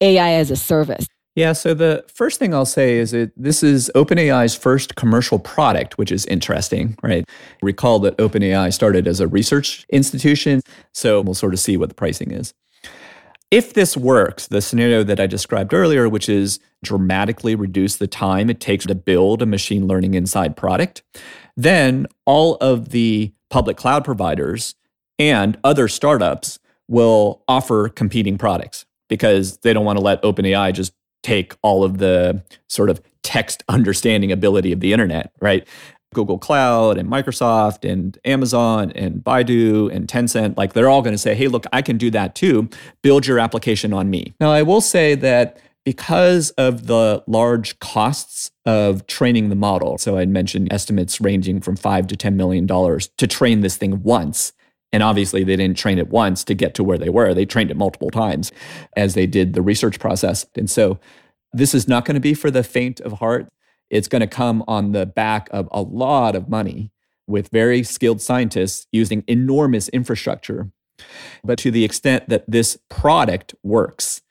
AI 0.00 0.32
as 0.32 0.50
a 0.50 0.56
service. 0.56 1.06
Yeah, 1.38 1.52
so 1.52 1.72
the 1.72 2.04
first 2.12 2.40
thing 2.40 2.52
I'll 2.52 2.66
say 2.66 2.96
is 2.96 3.12
that 3.12 3.30
this 3.36 3.62
is 3.62 3.92
OpenAI's 3.94 4.56
first 4.56 4.96
commercial 4.96 5.38
product, 5.38 5.96
which 5.96 6.10
is 6.10 6.26
interesting, 6.26 6.98
right? 7.00 7.24
Recall 7.62 8.00
that 8.00 8.16
OpenAI 8.16 8.74
started 8.74 9.06
as 9.06 9.20
a 9.20 9.28
research 9.28 9.86
institution, 9.92 10.62
so 10.92 11.20
we'll 11.20 11.34
sort 11.34 11.54
of 11.54 11.60
see 11.60 11.76
what 11.76 11.90
the 11.90 11.94
pricing 11.94 12.32
is. 12.32 12.54
If 13.52 13.74
this 13.74 13.96
works, 13.96 14.48
the 14.48 14.60
scenario 14.60 15.04
that 15.04 15.20
I 15.20 15.28
described 15.28 15.72
earlier, 15.72 16.08
which 16.08 16.28
is 16.28 16.58
dramatically 16.82 17.54
reduce 17.54 17.98
the 17.98 18.08
time 18.08 18.50
it 18.50 18.58
takes 18.58 18.84
to 18.86 18.96
build 18.96 19.40
a 19.40 19.46
machine 19.46 19.86
learning 19.86 20.14
inside 20.14 20.56
product, 20.56 21.04
then 21.56 22.08
all 22.26 22.56
of 22.56 22.88
the 22.88 23.32
public 23.48 23.76
cloud 23.76 24.04
providers 24.04 24.74
and 25.20 25.56
other 25.62 25.86
startups 25.86 26.58
will 26.88 27.44
offer 27.46 27.88
competing 27.88 28.38
products 28.38 28.86
because 29.08 29.58
they 29.58 29.72
don't 29.72 29.84
want 29.84 29.98
to 29.98 30.04
let 30.04 30.20
OpenAI 30.22 30.72
just 30.72 30.92
take 31.22 31.54
all 31.62 31.84
of 31.84 31.98
the 31.98 32.42
sort 32.68 32.90
of 32.90 33.00
text 33.22 33.62
understanding 33.68 34.32
ability 34.32 34.72
of 34.72 34.80
the 34.80 34.92
internet, 34.92 35.32
right? 35.40 35.66
Google 36.14 36.38
Cloud 36.38 36.96
and 36.96 37.08
Microsoft 37.08 37.88
and 37.88 38.18
Amazon 38.24 38.92
and 38.92 39.22
Baidu 39.22 39.92
and 39.94 40.08
Tencent, 40.08 40.56
like 40.56 40.72
they're 40.72 40.88
all 40.88 41.02
going 41.02 41.12
to 41.14 41.18
say, 41.18 41.34
hey, 41.34 41.48
look, 41.48 41.66
I 41.72 41.82
can 41.82 41.98
do 41.98 42.10
that 42.12 42.34
too. 42.34 42.68
Build 43.02 43.26
your 43.26 43.38
application 43.38 43.92
on 43.92 44.08
me. 44.08 44.34
Now, 44.40 44.50
I 44.50 44.62
will 44.62 44.80
say 44.80 45.14
that 45.16 45.60
because 45.84 46.50
of 46.52 46.86
the 46.86 47.22
large 47.26 47.78
costs 47.78 48.50
of 48.66 49.06
training 49.06 49.48
the 49.48 49.54
model, 49.54 49.98
so 49.98 50.18
I 50.18 50.26
mentioned 50.26 50.72
estimates 50.72 51.20
ranging 51.20 51.60
from 51.60 51.76
five 51.76 52.06
to 52.08 52.16
$10 52.16 52.34
million 52.34 52.66
to 52.66 53.26
train 53.26 53.60
this 53.60 53.76
thing 53.76 54.02
once. 54.02 54.52
And 54.92 55.02
obviously, 55.02 55.44
they 55.44 55.56
didn't 55.56 55.76
train 55.76 55.98
it 55.98 56.08
once 56.08 56.44
to 56.44 56.54
get 56.54 56.74
to 56.74 56.84
where 56.84 56.98
they 56.98 57.10
were. 57.10 57.34
They 57.34 57.44
trained 57.44 57.70
it 57.70 57.76
multiple 57.76 58.10
times 58.10 58.52
as 58.96 59.14
they 59.14 59.26
did 59.26 59.52
the 59.52 59.62
research 59.62 59.98
process. 59.98 60.46
And 60.56 60.70
so, 60.70 60.98
this 61.52 61.74
is 61.74 61.88
not 61.88 62.04
going 62.04 62.14
to 62.14 62.20
be 62.20 62.34
for 62.34 62.50
the 62.50 62.62
faint 62.62 63.00
of 63.00 63.12
heart. 63.12 63.48
It's 63.90 64.08
going 64.08 64.20
to 64.20 64.26
come 64.26 64.64
on 64.68 64.92
the 64.92 65.06
back 65.06 65.48
of 65.50 65.68
a 65.72 65.80
lot 65.82 66.36
of 66.36 66.48
money 66.48 66.90
with 67.26 67.48
very 67.50 67.82
skilled 67.82 68.20
scientists 68.20 68.86
using 68.92 69.24
enormous 69.26 69.88
infrastructure. 69.90 70.70
But 71.44 71.58
to 71.60 71.70
the 71.70 71.84
extent 71.84 72.28
that 72.28 72.44
this 72.48 72.78
product 72.88 73.54
works, 73.62 74.22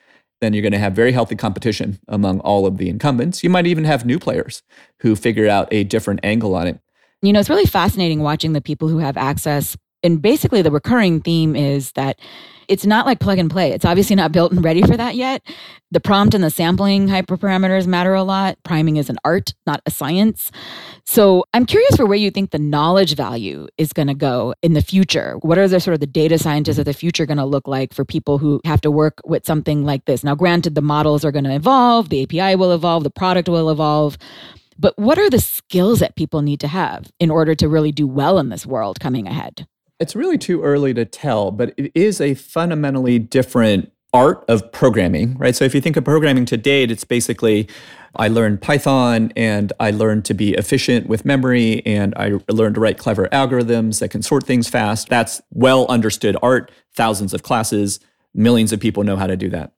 then 0.41 0.53
you're 0.53 0.61
going 0.61 0.73
to 0.73 0.79
have 0.79 0.93
very 0.93 1.11
healthy 1.11 1.35
competition 1.35 1.99
among 2.07 2.39
all 2.41 2.65
of 2.65 2.77
the 2.77 2.89
incumbents. 2.89 3.43
You 3.43 3.49
might 3.49 3.67
even 3.67 3.85
have 3.85 4.05
new 4.05 4.19
players 4.19 4.63
who 4.99 5.15
figure 5.15 5.47
out 5.47 5.67
a 5.71 5.83
different 5.83 6.19
angle 6.23 6.55
on 6.55 6.67
it. 6.67 6.79
You 7.21 7.33
know, 7.33 7.39
it's 7.39 7.49
really 7.49 7.65
fascinating 7.65 8.21
watching 8.21 8.53
the 8.53 8.61
people 8.61 8.87
who 8.87 8.99
have 8.99 9.17
access 9.17 9.75
and 10.03 10.21
basically 10.21 10.61
the 10.61 10.71
recurring 10.71 11.21
theme 11.21 11.55
is 11.55 11.91
that 11.93 12.19
it's 12.67 12.85
not 12.85 13.05
like 13.05 13.19
plug 13.19 13.39
and 13.39 13.49
play. 13.49 13.71
It's 13.71 13.85
obviously 13.85 14.15
not 14.15 14.31
built 14.31 14.51
and 14.51 14.63
ready 14.63 14.81
for 14.81 14.97
that 14.97 15.15
yet. 15.15 15.41
The 15.91 16.01
prompt 16.01 16.33
and 16.33 16.43
the 16.43 16.49
sampling 16.49 17.07
hyperparameters 17.07 17.87
matter 17.87 18.13
a 18.13 18.23
lot. 18.23 18.57
Priming 18.63 18.97
is 18.97 19.09
an 19.09 19.17
art, 19.23 19.53
not 19.65 19.81
a 19.85 19.91
science. 19.91 20.51
So 21.05 21.45
I'm 21.53 21.65
curious 21.65 21.95
for 21.95 22.05
where 22.05 22.17
you 22.17 22.29
think 22.29 22.51
the 22.51 22.59
knowledge 22.59 23.15
value 23.15 23.67
is 23.77 23.93
going 23.93 24.09
to 24.09 24.13
go 24.13 24.53
in 24.61 24.73
the 24.73 24.81
future. 24.81 25.37
What 25.41 25.57
are 25.57 25.67
the 25.67 25.79
sort 25.79 25.93
of 25.93 26.01
the 26.01 26.07
data 26.07 26.37
scientists 26.37 26.77
of 26.77 26.85
the 26.85 26.93
future 26.93 27.25
going 27.25 27.37
to 27.37 27.45
look 27.45 27.67
like 27.67 27.93
for 27.93 28.03
people 28.03 28.37
who 28.37 28.59
have 28.65 28.81
to 28.81 28.91
work 28.91 29.21
with 29.23 29.45
something 29.45 29.85
like 29.85 30.03
this? 30.03 30.23
Now, 30.23 30.35
granted, 30.35 30.75
the 30.75 30.81
models 30.81 31.23
are 31.23 31.31
going 31.31 31.45
to 31.45 31.55
evolve, 31.55 32.09
the 32.09 32.23
API 32.23 32.55
will 32.55 32.73
evolve, 32.73 33.03
the 33.03 33.09
product 33.09 33.47
will 33.47 33.69
evolve. 33.69 34.17
But 34.77 34.97
what 34.97 35.17
are 35.17 35.29
the 35.29 35.39
skills 35.39 35.99
that 35.99 36.17
people 36.17 36.41
need 36.41 36.59
to 36.59 36.67
have 36.67 37.09
in 37.19 37.31
order 37.31 37.55
to 37.55 37.69
really 37.69 37.91
do 37.91 38.05
well 38.05 38.37
in 38.37 38.49
this 38.49 38.65
world 38.65 38.99
coming 38.99 39.25
ahead? 39.25 39.65
It's 39.99 40.15
really 40.15 40.37
too 40.37 40.61
early 40.61 40.93
to 40.93 41.05
tell, 41.05 41.51
but 41.51 41.73
it 41.77 41.91
is 41.95 42.21
a 42.21 42.35
fundamentally 42.35 43.17
different 43.17 43.91
art 44.13 44.45
of 44.47 44.71
programming, 44.71 45.37
right? 45.37 45.55
So 45.55 45.65
if 45.65 45.75
you 45.75 45.81
think 45.81 45.97
of 45.97 46.05
programming 46.05 46.45
to 46.45 46.57
date, 46.57 46.91
it's 46.91 47.03
basically 47.03 47.67
I 48.15 48.27
learned 48.29 48.61
Python 48.61 49.31
and 49.35 49.73
I 49.79 49.91
learned 49.91 50.25
to 50.25 50.33
be 50.33 50.53
efficient 50.53 51.07
with 51.07 51.25
memory 51.25 51.85
and 51.85 52.13
I 52.15 52.39
learned 52.49 52.75
to 52.75 52.81
write 52.81 52.97
clever 52.97 53.27
algorithms 53.29 53.99
that 53.99 54.09
can 54.09 54.21
sort 54.21 54.45
things 54.45 54.67
fast. 54.67 55.09
That's 55.09 55.41
well 55.51 55.85
understood 55.87 56.37
art, 56.41 56.71
thousands 56.95 57.33
of 57.33 57.43
classes, 57.43 57.99
millions 58.33 58.71
of 58.71 58.79
people 58.79 59.03
know 59.03 59.17
how 59.17 59.27
to 59.27 59.37
do 59.37 59.49
that. 59.49 59.73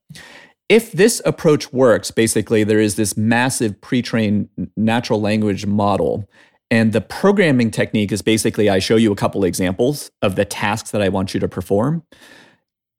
If 0.70 0.92
this 0.92 1.22
approach 1.26 1.74
works, 1.74 2.12
basically, 2.12 2.64
there 2.64 2.80
is 2.80 2.96
this 2.96 3.18
massive 3.18 3.82
pre 3.82 4.02
trained 4.02 4.50
natural 4.78 5.20
language 5.20 5.66
model 5.66 6.30
and 6.72 6.94
the 6.94 7.02
programming 7.02 7.72
technique 7.72 8.12
is 8.12 8.22
basically 8.22 8.70
I 8.70 8.80
show 8.80 8.96
you 8.96 9.12
a 9.12 9.16
couple 9.16 9.44
examples 9.44 10.12
of 10.22 10.36
the 10.36 10.46
tasks 10.46 10.92
that 10.92 11.02
I 11.02 11.10
want 11.10 11.34
you 11.34 11.40
to 11.40 11.48
perform. 11.48 12.04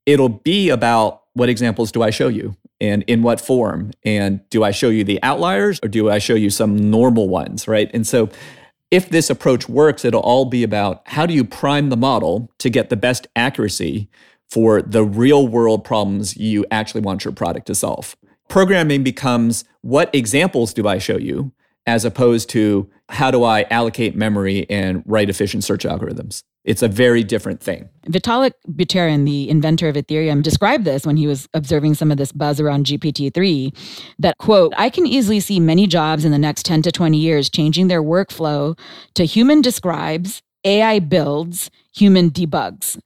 It'll 0.05 0.29
be 0.29 0.69
about 0.69 1.23
what 1.33 1.47
examples 1.47 1.91
do 1.91 2.03
I 2.03 2.09
show 2.09 2.27
you 2.27 2.57
and 2.81 3.03
in 3.03 3.23
what 3.23 3.39
form? 3.39 3.91
And 4.03 4.41
do 4.49 4.63
I 4.63 4.71
show 4.71 4.89
you 4.89 5.03
the 5.03 5.21
outliers 5.23 5.79
or 5.81 5.87
do 5.87 6.09
I 6.09 6.17
show 6.17 6.35
you 6.35 6.49
some 6.49 6.75
normal 6.75 7.29
ones, 7.29 7.67
right? 7.67 7.89
And 7.93 8.05
so 8.05 8.29
if 8.89 9.07
this 9.07 9.29
approach 9.29 9.69
works, 9.69 10.03
it'll 10.03 10.21
all 10.21 10.43
be 10.43 10.63
about 10.63 11.01
how 11.05 11.25
do 11.25 11.33
you 11.33 11.45
prime 11.45 11.89
the 11.89 11.97
model 11.97 12.51
to 12.57 12.69
get 12.69 12.89
the 12.89 12.97
best 12.97 13.27
accuracy 13.37 14.09
for 14.49 14.81
the 14.81 15.05
real 15.05 15.47
world 15.47 15.85
problems 15.85 16.35
you 16.35 16.65
actually 16.71 16.99
want 16.99 17.23
your 17.23 17.31
product 17.31 17.67
to 17.67 17.75
solve. 17.75 18.17
Programming 18.49 19.01
becomes 19.01 19.63
what 19.79 20.13
examples 20.13 20.73
do 20.73 20.89
I 20.89 20.97
show 20.97 21.15
you? 21.15 21.53
as 21.85 22.05
opposed 22.05 22.49
to 22.49 22.89
how 23.11 23.29
do 23.29 23.43
I 23.43 23.63
allocate 23.69 24.15
memory 24.15 24.65
and 24.69 25.03
write 25.05 25.29
efficient 25.29 25.63
search 25.63 25.83
algorithms. 25.83 26.43
It's 26.63 26.83
a 26.83 26.87
very 26.87 27.23
different 27.23 27.59
thing. 27.59 27.89
Vitalik 28.07 28.53
Buterin, 28.69 29.25
the 29.25 29.49
inventor 29.49 29.89
of 29.89 29.95
Ethereum, 29.95 30.43
described 30.43 30.85
this 30.85 31.05
when 31.05 31.17
he 31.17 31.25
was 31.25 31.49
observing 31.53 31.95
some 31.95 32.11
of 32.11 32.17
this 32.17 32.31
buzz 32.31 32.59
around 32.59 32.85
GPT-3 32.85 33.75
that 34.19 34.37
quote, 34.37 34.73
I 34.77 34.89
can 34.89 35.07
easily 35.07 35.39
see 35.39 35.59
many 35.59 35.87
jobs 35.87 36.23
in 36.23 36.31
the 36.31 36.37
next 36.37 36.65
10 36.65 36.83
to 36.83 36.91
20 36.91 37.17
years 37.17 37.49
changing 37.49 37.87
their 37.87 38.03
workflow 38.03 38.77
to 39.15 39.25
human 39.25 39.61
describes, 39.61 40.43
AI 40.63 40.99
builds, 40.99 41.69
human 41.93 42.29
debugs. 42.29 42.99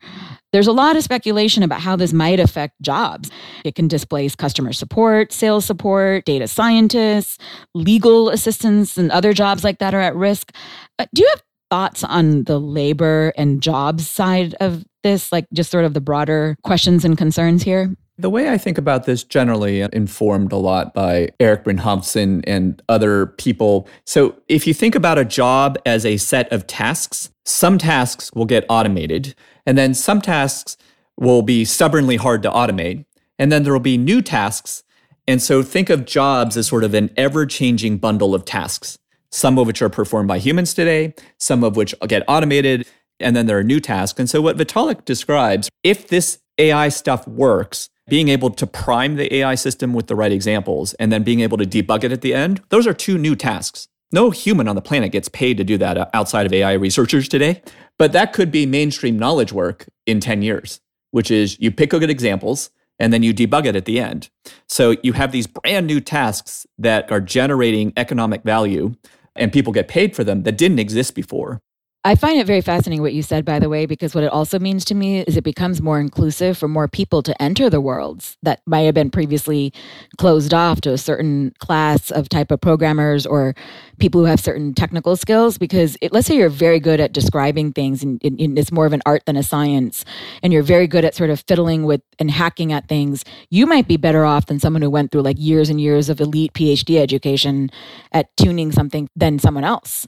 There's 0.52 0.68
a 0.68 0.72
lot 0.72 0.96
of 0.96 1.04
speculation 1.04 1.64
about 1.64 1.82
how 1.82 1.96
this 1.96 2.14
might 2.14 2.40
affect 2.40 2.82
jobs. 2.82 3.30
It 3.64 3.76
can 3.76 3.88
displace 3.88 4.36
customer 4.36 4.74
support, 4.74 5.34
sales 5.34 5.66
support, 5.66 6.26
data 6.26 6.48
scientists, 6.48 7.38
legal 7.74 8.30
assistants, 8.30 8.98
and 8.98 9.12
other 9.12 9.34
jobs 9.34 9.64
like 9.64 9.80
that 9.80 9.94
are 9.94 10.02
at 10.02 10.16
risk. 10.16 10.52
Uh, 11.00 11.06
do 11.14 11.24
you 11.24 11.30
have 11.30 11.44
thoughts 11.70 12.04
on 12.04 12.44
the 12.44 12.60
labor 12.60 13.34
and 13.38 13.62
jobs 13.62 14.08
side 14.08 14.56
of 14.60 14.86
this, 15.04 15.32
like 15.32 15.48
just 15.54 15.72
sort 15.72 15.86
of 15.86 15.94
the 15.94 16.02
broader 16.02 16.56
questions 16.64 17.04
and 17.04 17.18
concerns 17.18 17.64
here? 17.64 17.96
The 18.18 18.30
way 18.30 18.50
I 18.50 18.58
think 18.58 18.78
about 18.78 19.04
this 19.04 19.26
generally 19.26 19.84
uh, 19.84 19.90
informed 19.92 20.54
a 20.54 20.58
lot 20.58 20.94
by 20.94 21.30
Eric 21.42 21.66
Brynjolfsson 21.66 22.46
and 22.48 22.82
other 22.88 23.26
people. 23.26 23.90
So 24.06 24.42
if 24.48 24.66
you 24.66 24.74
think 24.74 24.96
about 24.96 25.18
a 25.18 25.26
job 25.26 25.78
as 25.86 26.06
a 26.06 26.16
set 26.16 26.50
of 26.50 26.66
tasks, 26.66 27.30
some 27.44 27.78
tasks 27.78 28.32
will 28.34 28.46
get 28.46 28.66
automated, 28.70 29.36
and 29.66 29.78
then 29.78 29.94
some 29.94 30.22
tasks 30.22 30.78
will 31.18 31.42
be 31.42 31.66
stubbornly 31.66 32.16
hard 32.16 32.42
to 32.44 32.50
automate, 32.50 33.04
and 33.38 33.52
then 33.52 33.64
there 33.64 33.74
will 33.74 33.82
be 33.82 33.98
new 33.98 34.22
tasks. 34.22 34.84
And 35.28 35.42
so 35.42 35.62
think 35.62 35.90
of 35.90 36.06
jobs 36.06 36.56
as 36.56 36.68
sort 36.68 36.86
of 36.86 36.94
an 36.94 37.12
ever 37.18 37.46
changing 37.46 37.98
bundle 37.98 38.34
of 38.34 38.46
tasks, 38.46 38.98
some 39.30 39.60
of 39.60 39.68
which 39.68 39.82
are 39.82 39.90
performed 39.90 40.30
by 40.30 40.40
humans 40.40 40.74
today, 40.74 41.14
some 41.38 41.66
of 41.66 41.76
which 41.76 41.94
get 42.08 42.24
automated, 42.30 42.88
and 43.20 43.36
then 43.36 43.46
there 43.46 43.58
are 43.58 43.64
new 43.64 43.82
tasks. 43.82 44.20
And 44.20 44.30
so 44.30 44.42
what 44.42 44.56
Vitalik 44.56 45.04
describes, 45.04 45.70
if 45.84 46.08
this 46.08 46.40
AI 46.58 46.88
stuff 46.88 47.28
works, 47.28 47.90
being 48.08 48.30
able 48.30 48.50
to 48.52 48.68
prime 48.68 49.16
the 49.16 49.34
AI 49.36 49.56
system 49.56 49.94
with 49.94 50.08
the 50.08 50.16
right 50.16 50.32
examples 50.32 50.94
and 50.96 51.12
then 51.12 51.24
being 51.24 51.40
able 51.40 51.58
to 51.58 51.66
debug 51.66 52.04
it 52.04 52.12
at 52.12 52.22
the 52.22 52.34
end, 52.34 52.62
those 52.70 52.86
are 52.86 52.94
two 52.94 53.18
new 53.18 53.36
tasks. 53.36 53.88
No 54.12 54.30
human 54.30 54.68
on 54.68 54.76
the 54.76 54.82
planet 54.82 55.12
gets 55.12 55.28
paid 55.30 55.58
to 55.58 55.64
do 55.64 55.78
that 55.80 56.10
outside 56.14 56.46
of 56.46 56.54
AI 56.54 56.74
researchers 56.74 57.28
today. 57.28 57.62
But 57.98 58.12
that 58.12 58.34
could 58.34 58.52
be 58.52 58.66
mainstream 58.66 59.18
knowledge 59.18 59.52
work 59.52 59.88
in 60.06 60.20
10 60.20 60.42
years, 60.42 60.80
which 61.12 61.32
is 61.32 61.60
you 61.60 61.72
pick 61.72 61.94
a 61.94 62.00
good 62.00 62.10
examples 62.10 62.70
and 63.00 63.12
then 63.12 63.24
you 63.24 63.34
debug 63.34 63.66
it 63.66 63.76
at 63.76 63.86
the 63.86 64.00
end. 64.00 64.30
So 64.70 64.96
you 65.04 65.14
have 65.14 65.32
these 65.32 65.48
brand 65.48 65.88
new 65.88 66.00
tasks 66.00 66.66
that 66.78 67.12
are 67.12 67.20
generating 67.20 67.92
economic 67.98 68.44
value 68.44 68.96
and 69.36 69.52
people 69.52 69.74
get 69.74 69.88
paid 69.88 70.16
for 70.16 70.24
them 70.24 70.44
that 70.44 70.58
didn't 70.58 70.80
exist 70.80 71.16
before. 71.16 71.62
I 72.06 72.14
find 72.14 72.40
it 72.40 72.46
very 72.46 72.62
fascinating 72.62 73.02
what 73.02 73.14
you 73.14 73.24
said, 73.24 73.46
by 73.46 73.58
the 73.58 73.68
way, 73.68 73.88
because 73.88 74.14
what 74.14 74.24
it 74.24 74.32
also 74.32 74.60
means 74.60 74.86
to 74.86 74.94
me 74.94 75.22
is 75.22 75.38
it 75.38 75.44
becomes 75.44 75.82
more 75.82 76.00
inclusive 76.00 76.56
for 76.56 76.68
more 76.68 76.88
people 76.88 77.24
to 77.24 77.42
enter 77.42 77.68
the 77.68 77.82
worlds 77.82 78.38
that 78.44 78.62
might 78.68 78.82
have 78.82 78.94
been 78.94 79.10
previously 79.10 79.74
closed 80.20 80.54
off 80.54 80.82
to 80.82 80.94
a 80.94 81.00
certain 81.00 81.52
class 81.58 82.12
of 82.12 82.30
type 82.30 82.52
of 82.52 82.62
programmers 82.62 83.26
or 83.26 83.56
people 83.98 84.22
who 84.22 84.28
have 84.28 84.40
certain 84.40 84.76
technical 84.76 85.16
skills. 85.16 85.58
Because 85.58 85.98
it, 86.00 86.14
let's 86.14 86.28
say 86.28 86.38
you're 86.38 86.48
very 86.48 86.80
good 86.80 87.00
at 87.00 87.12
describing 87.12 87.74
things 87.74 88.04
and, 88.04 88.24
and, 88.24 88.56
it's 88.56 88.72
more 88.72 88.86
of 88.86 88.94
an 88.94 89.02
art 89.08 89.26
than 89.26 89.36
a 89.36 89.42
science, 89.42 90.06
and 90.44 90.54
you're 90.54 90.62
very 90.62 90.86
good 90.86 91.04
at 91.06 91.16
sort 91.16 91.32
of 91.32 91.44
fiddling 91.48 91.86
with 91.86 92.02
and 92.20 92.30
hacking 92.30 92.72
at 92.72 92.88
things, 92.88 93.26
you 93.50 93.66
might 93.66 93.88
be 93.88 93.98
better 93.98 94.26
off 94.26 94.46
than 94.46 94.60
someone 94.60 94.82
who 94.82 94.90
went 94.90 95.12
through 95.12 95.22
like 95.22 95.38
years 95.40 95.70
and 95.70 95.82
years 95.82 96.08
of 96.10 96.22
elite 96.22 96.54
PhD 96.54 97.00
education 97.00 97.70
at 98.12 98.36
tuning 98.38 98.72
something 98.72 99.10
than 99.16 99.40
someone 99.40 99.64
else. 99.64 100.08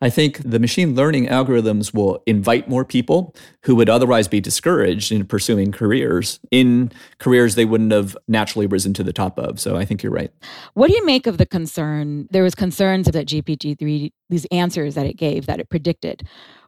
I 0.00 0.10
think 0.10 0.38
the 0.38 0.58
machine 0.58 0.94
learning 0.94 1.28
algorithms 1.36 1.94
will 1.94 2.22
invite 2.26 2.68
more 2.68 2.84
people 2.84 3.34
who 3.62 3.76
would 3.76 3.88
otherwise 3.88 4.28
be 4.28 4.40
discouraged 4.40 5.12
in 5.12 5.24
pursuing 5.26 5.72
careers 5.72 6.40
in 6.50 6.90
careers 7.18 7.54
they 7.54 7.64
wouldn't 7.64 7.92
have 7.92 8.16
naturally 8.26 8.66
risen 8.66 8.94
to 8.94 9.04
the 9.04 9.12
top 9.12 9.38
of. 9.38 9.60
So 9.60 9.76
I 9.76 9.84
think 9.84 10.02
you're 10.02 10.12
right. 10.12 10.32
What 10.74 10.88
do 10.88 10.94
you 10.94 11.04
make 11.04 11.26
of 11.26 11.38
the 11.38 11.46
concern? 11.46 12.28
There 12.30 12.42
was 12.42 12.54
concerns 12.54 13.06
that 13.06 13.26
GPT-3 13.26 14.12
these 14.28 14.46
answers 14.46 14.94
that 14.94 15.06
it 15.06 15.16
gave 15.16 15.46
that 15.46 15.60
it 15.60 15.68
predicted 15.68 16.22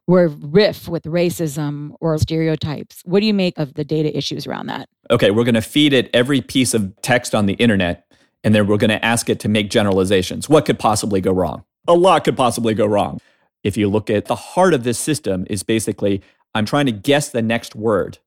were 0.06 0.28
riff 0.28 0.88
with 0.88 1.02
racism 1.04 1.94
or 2.00 2.16
stereotypes. 2.18 3.02
What 3.04 3.20
do 3.20 3.26
you 3.26 3.34
make 3.34 3.58
of 3.58 3.74
the 3.74 3.84
data 3.84 4.16
issues 4.16 4.46
around 4.46 4.66
that? 4.66 4.88
Okay, 5.10 5.30
we're 5.30 5.44
going 5.44 5.54
to 5.54 5.60
feed 5.60 5.92
it 5.92 6.08
every 6.14 6.40
piece 6.40 6.72
of 6.72 6.94
text 7.02 7.34
on 7.34 7.46
the 7.46 7.54
internet 7.54 8.04
and 8.44 8.54
then 8.54 8.66
we're 8.66 8.76
going 8.76 8.90
to 8.90 9.04
ask 9.04 9.28
it 9.28 9.40
to 9.40 9.48
make 9.48 9.70
generalizations. 9.70 10.48
What 10.48 10.64
could 10.64 10.78
possibly 10.78 11.20
go 11.20 11.32
wrong? 11.32 11.64
A 11.86 11.94
lot 11.94 12.24
could 12.24 12.36
possibly 12.36 12.74
go 12.74 12.86
wrong. 12.86 13.20
If 13.62 13.76
you 13.76 13.88
look 13.88 14.10
at 14.10 14.26
the 14.26 14.36
heart 14.36 14.74
of 14.74 14.84
this 14.84 14.98
system 14.98 15.46
is 15.50 15.62
basically 15.62 16.22
I'm 16.54 16.64
trying 16.64 16.86
to 16.86 16.92
guess 16.92 17.28
the 17.30 17.42
next 17.42 17.74
word. 17.74 18.18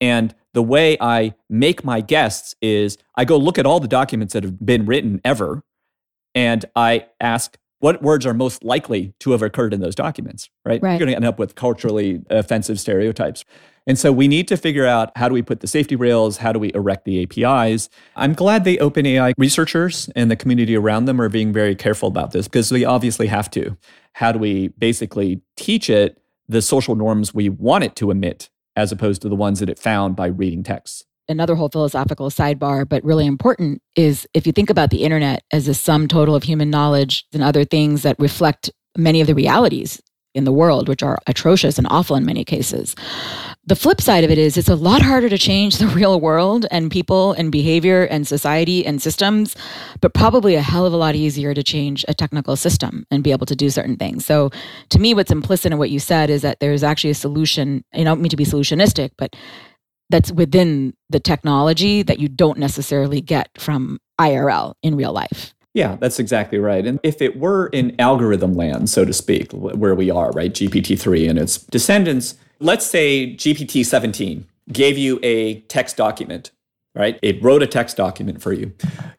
And 0.00 0.34
the 0.54 0.62
way 0.62 0.96
I 1.00 1.34
make 1.48 1.84
my 1.84 2.00
guesses 2.00 2.54
is 2.60 2.98
I 3.14 3.24
go 3.24 3.36
look 3.36 3.58
at 3.58 3.66
all 3.66 3.80
the 3.80 3.88
documents 3.88 4.32
that 4.32 4.42
have 4.42 4.64
been 4.64 4.86
written 4.86 5.20
ever 5.24 5.62
and 6.34 6.64
I 6.74 7.06
ask 7.20 7.56
what 7.80 8.02
words 8.02 8.26
are 8.26 8.34
most 8.34 8.62
likely 8.62 9.14
to 9.20 9.32
have 9.32 9.42
occurred 9.42 9.72
in 9.72 9.80
those 9.80 9.94
documents, 9.94 10.50
right? 10.64 10.82
right. 10.82 10.92
You're 10.92 10.98
going 10.98 11.10
to 11.10 11.16
end 11.16 11.24
up 11.24 11.38
with 11.38 11.54
culturally 11.54 12.20
offensive 12.28 12.78
stereotypes. 12.78 13.44
And 13.86 13.98
so 13.98 14.12
we 14.12 14.28
need 14.28 14.46
to 14.48 14.56
figure 14.56 14.86
out 14.86 15.10
how 15.16 15.28
do 15.28 15.34
we 15.34 15.42
put 15.42 15.60
the 15.60 15.66
safety 15.66 15.96
rails? 15.96 16.36
How 16.36 16.52
do 16.52 16.58
we 16.58 16.70
erect 16.74 17.06
the 17.06 17.22
APIs? 17.22 17.88
I'm 18.14 18.34
glad 18.34 18.64
the 18.64 18.76
OpenAI 18.76 19.32
researchers 19.38 20.10
and 20.14 20.30
the 20.30 20.36
community 20.36 20.76
around 20.76 21.06
them 21.06 21.20
are 21.20 21.30
being 21.30 21.52
very 21.52 21.74
careful 21.74 22.08
about 22.08 22.32
this 22.32 22.46
because 22.46 22.70
we 22.70 22.84
obviously 22.84 23.28
have 23.28 23.50
to. 23.52 23.76
How 24.14 24.32
do 24.32 24.38
we 24.38 24.68
basically 24.68 25.42
teach 25.56 25.88
it 25.88 26.20
the 26.48 26.62
social 26.62 26.94
norms 26.94 27.32
we 27.34 27.48
want 27.48 27.84
it 27.84 27.96
to 27.96 28.10
emit 28.10 28.50
as 28.76 28.92
opposed 28.92 29.22
to 29.22 29.28
the 29.28 29.36
ones 29.36 29.60
that 29.60 29.68
it 29.68 29.78
found 29.78 30.16
by 30.16 30.26
reading 30.26 30.62
texts? 30.62 31.04
another 31.30 31.54
whole 31.54 31.68
philosophical 31.68 32.28
sidebar, 32.28 32.86
but 32.86 33.04
really 33.04 33.24
important, 33.24 33.80
is 33.96 34.26
if 34.34 34.46
you 34.46 34.52
think 34.52 34.68
about 34.68 34.90
the 34.90 35.04
internet 35.04 35.44
as 35.52 35.68
a 35.68 35.74
sum 35.74 36.08
total 36.08 36.34
of 36.34 36.42
human 36.42 36.68
knowledge 36.68 37.24
and 37.32 37.42
other 37.42 37.64
things 37.64 38.02
that 38.02 38.18
reflect 38.18 38.68
many 38.98 39.20
of 39.20 39.28
the 39.28 39.34
realities 39.34 40.02
in 40.34 40.44
the 40.44 40.52
world, 40.52 40.88
which 40.88 41.02
are 41.02 41.18
atrocious 41.26 41.78
and 41.78 41.86
awful 41.90 42.16
in 42.16 42.24
many 42.24 42.44
cases. 42.44 42.94
The 43.66 43.76
flip 43.76 44.00
side 44.00 44.24
of 44.24 44.30
it 44.30 44.38
is 44.38 44.56
it's 44.56 44.68
a 44.68 44.76
lot 44.76 45.02
harder 45.02 45.28
to 45.28 45.38
change 45.38 45.78
the 45.78 45.86
real 45.98 46.20
world 46.20 46.66
and 46.70 46.90
people 46.90 47.32
and 47.32 47.52
behavior 47.52 48.04
and 48.04 48.26
society 48.26 48.86
and 48.86 49.02
systems, 49.02 49.56
but 50.00 50.14
probably 50.14 50.54
a 50.54 50.62
hell 50.62 50.86
of 50.86 50.92
a 50.92 50.96
lot 50.96 51.14
easier 51.14 51.54
to 51.54 51.62
change 51.62 52.04
a 52.08 52.14
technical 52.14 52.56
system 52.56 53.04
and 53.10 53.24
be 53.24 53.32
able 53.32 53.46
to 53.46 53.56
do 53.56 53.70
certain 53.70 53.96
things. 53.96 54.24
So 54.24 54.50
to 54.90 54.98
me, 54.98 55.14
what's 55.14 55.30
implicit 55.30 55.72
in 55.72 55.78
what 55.78 55.90
you 55.90 55.98
said 55.98 56.30
is 56.30 56.42
that 56.42 56.60
there's 56.60 56.82
actually 56.82 57.10
a 57.10 57.14
solution. 57.14 57.84
I 57.92 58.04
don't 58.04 58.20
mean 58.20 58.30
to 58.30 58.36
be 58.36 58.44
solutionistic, 58.44 59.10
but 59.18 59.34
that's 60.10 60.32
within 60.32 60.94
the 61.08 61.20
technology 61.20 62.02
that 62.02 62.18
you 62.18 62.28
don't 62.28 62.58
necessarily 62.58 63.20
get 63.20 63.48
from 63.58 63.98
IRL 64.20 64.74
in 64.82 64.96
real 64.96 65.12
life. 65.12 65.54
Yeah, 65.72 65.96
that's 66.00 66.18
exactly 66.18 66.58
right. 66.58 66.84
And 66.84 66.98
if 67.02 67.22
it 67.22 67.38
were 67.38 67.68
in 67.68 67.94
algorithm 68.00 68.54
land, 68.54 68.90
so 68.90 69.04
to 69.04 69.12
speak, 69.12 69.52
where 69.52 69.94
we 69.94 70.10
are, 70.10 70.30
right, 70.32 70.52
GPT 70.52 70.98
3 70.98 71.28
and 71.28 71.38
its 71.38 71.58
descendants, 71.58 72.34
let's 72.58 72.84
say 72.84 73.34
GPT 73.36 73.86
17 73.86 74.46
gave 74.72 74.98
you 74.98 75.20
a 75.22 75.60
text 75.62 75.96
document, 75.96 76.50
right? 76.94 77.18
It 77.22 77.42
wrote 77.42 77.62
a 77.62 77.66
text 77.66 77.96
document 77.96 78.42
for 78.42 78.52
you. 78.52 78.72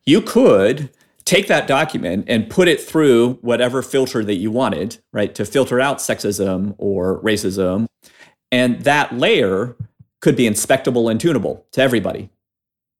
You 0.06 0.22
could 0.22 0.90
take 1.24 1.48
that 1.48 1.68
document 1.68 2.26
and 2.28 2.50
put 2.50 2.68
it 2.68 2.82
through 2.82 3.36
whatever 3.36 3.82
filter 3.82 4.24
that 4.24 4.36
you 4.36 4.52
wanted, 4.52 4.98
right, 5.14 5.34
to 5.36 5.46
filter 5.46 5.80
out 5.80 6.00
sexism 6.00 6.76
or 6.78 7.22
racism. 7.22 7.88
And 8.52 8.82
that 8.82 9.14
layer 9.14 9.78
could 10.20 10.36
be 10.36 10.48
inspectable 10.48 11.10
and 11.10 11.20
tunable 11.20 11.66
to 11.72 11.82
everybody. 11.82 12.30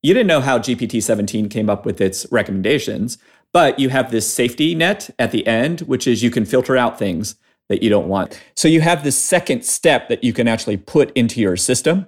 You 0.02 0.14
didn't 0.14 0.28
know 0.28 0.42
how 0.42 0.58
GPT 0.58 1.04
17 1.04 1.50
came 1.50 1.70
up 1.70 1.86
with 1.86 2.02
its 2.02 2.26
recommendations, 2.32 3.18
but 3.54 3.80
you 3.80 3.90
have 3.90 4.12
this 4.12 4.32
safety 4.32 4.76
net 4.76 5.10
at 5.20 5.32
the 5.32 5.46
end, 5.46 5.82
which 5.82 6.08
is 6.08 6.24
you 6.24 6.32
can 6.32 6.46
filter 6.46 6.78
out 6.78 6.98
things 6.98 7.36
that 7.70 7.84
you 7.84 7.90
don't 7.90 8.08
want. 8.08 8.42
So 8.56 8.68
you 8.68 8.82
have 8.82 9.04
this 9.04 9.18
second 9.18 9.64
step 9.64 10.10
that 10.10 10.24
you 10.24 10.34
can 10.34 10.48
actually 10.48 10.78
put 10.78 11.12
into 11.16 11.40
your 11.40 11.56
system. 11.56 12.08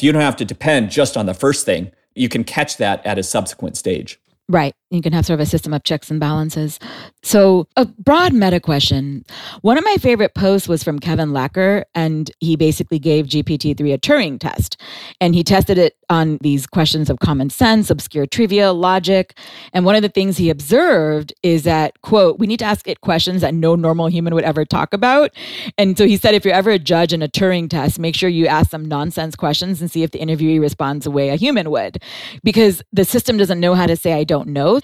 You 0.00 0.12
don't 0.12 0.22
have 0.22 0.36
to 0.36 0.44
depend 0.44 0.90
just 0.90 1.16
on 1.16 1.26
the 1.26 1.34
first 1.34 1.66
thing. 1.66 1.92
You 2.14 2.28
can 2.28 2.44
catch 2.44 2.78
that 2.78 3.04
at 3.04 3.18
a 3.18 3.22
subsequent 3.22 3.76
stage. 3.76 4.18
Right. 4.52 4.74
You 4.90 5.00
can 5.00 5.14
have 5.14 5.24
sort 5.24 5.40
of 5.40 5.46
a 5.46 5.48
system 5.48 5.72
of 5.72 5.82
checks 5.84 6.10
and 6.10 6.20
balances. 6.20 6.78
So, 7.22 7.66
a 7.76 7.86
broad 7.86 8.34
meta 8.34 8.60
question. 8.60 9.24
One 9.62 9.78
of 9.78 9.84
my 9.84 9.96
favorite 9.96 10.34
posts 10.34 10.68
was 10.68 10.84
from 10.84 10.98
Kevin 10.98 11.30
Lacker, 11.30 11.84
and 11.94 12.30
he 12.40 12.56
basically 12.56 12.98
gave 12.98 13.24
GPT 13.24 13.74
3 13.74 13.92
a 13.92 13.98
Turing 13.98 14.38
test. 14.38 14.78
And 15.18 15.34
he 15.34 15.42
tested 15.42 15.78
it 15.78 15.96
on 16.10 16.36
these 16.42 16.66
questions 16.66 17.08
of 17.08 17.20
common 17.20 17.48
sense, 17.48 17.88
obscure 17.88 18.26
trivia, 18.26 18.72
logic. 18.72 19.38
And 19.72 19.86
one 19.86 19.94
of 19.94 20.02
the 20.02 20.10
things 20.10 20.36
he 20.36 20.50
observed 20.50 21.32
is 21.42 21.62
that, 21.62 21.98
quote, 22.02 22.38
we 22.38 22.46
need 22.46 22.58
to 22.58 22.66
ask 22.66 22.86
it 22.86 23.00
questions 23.00 23.40
that 23.40 23.54
no 23.54 23.74
normal 23.74 24.08
human 24.08 24.34
would 24.34 24.44
ever 24.44 24.66
talk 24.66 24.92
about. 24.92 25.30
And 25.78 25.96
so 25.96 26.06
he 26.06 26.18
said, 26.18 26.34
if 26.34 26.44
you're 26.44 26.52
ever 26.52 26.70
a 26.70 26.78
judge 26.78 27.14
in 27.14 27.22
a 27.22 27.28
Turing 27.28 27.70
test, 27.70 27.98
make 27.98 28.14
sure 28.14 28.28
you 28.28 28.46
ask 28.46 28.70
some 28.70 28.84
nonsense 28.84 29.34
questions 29.34 29.80
and 29.80 29.90
see 29.90 30.02
if 30.02 30.10
the 30.10 30.18
interviewee 30.18 30.60
responds 30.60 31.04
the 31.04 31.10
way 31.10 31.30
a 31.30 31.36
human 31.36 31.70
would. 31.70 32.02
Because 32.44 32.82
the 32.92 33.06
system 33.06 33.38
doesn't 33.38 33.58
know 33.60 33.72
how 33.72 33.86
to 33.86 33.96
say, 33.96 34.12
I 34.12 34.24
don't 34.24 34.41
know. 34.46 34.80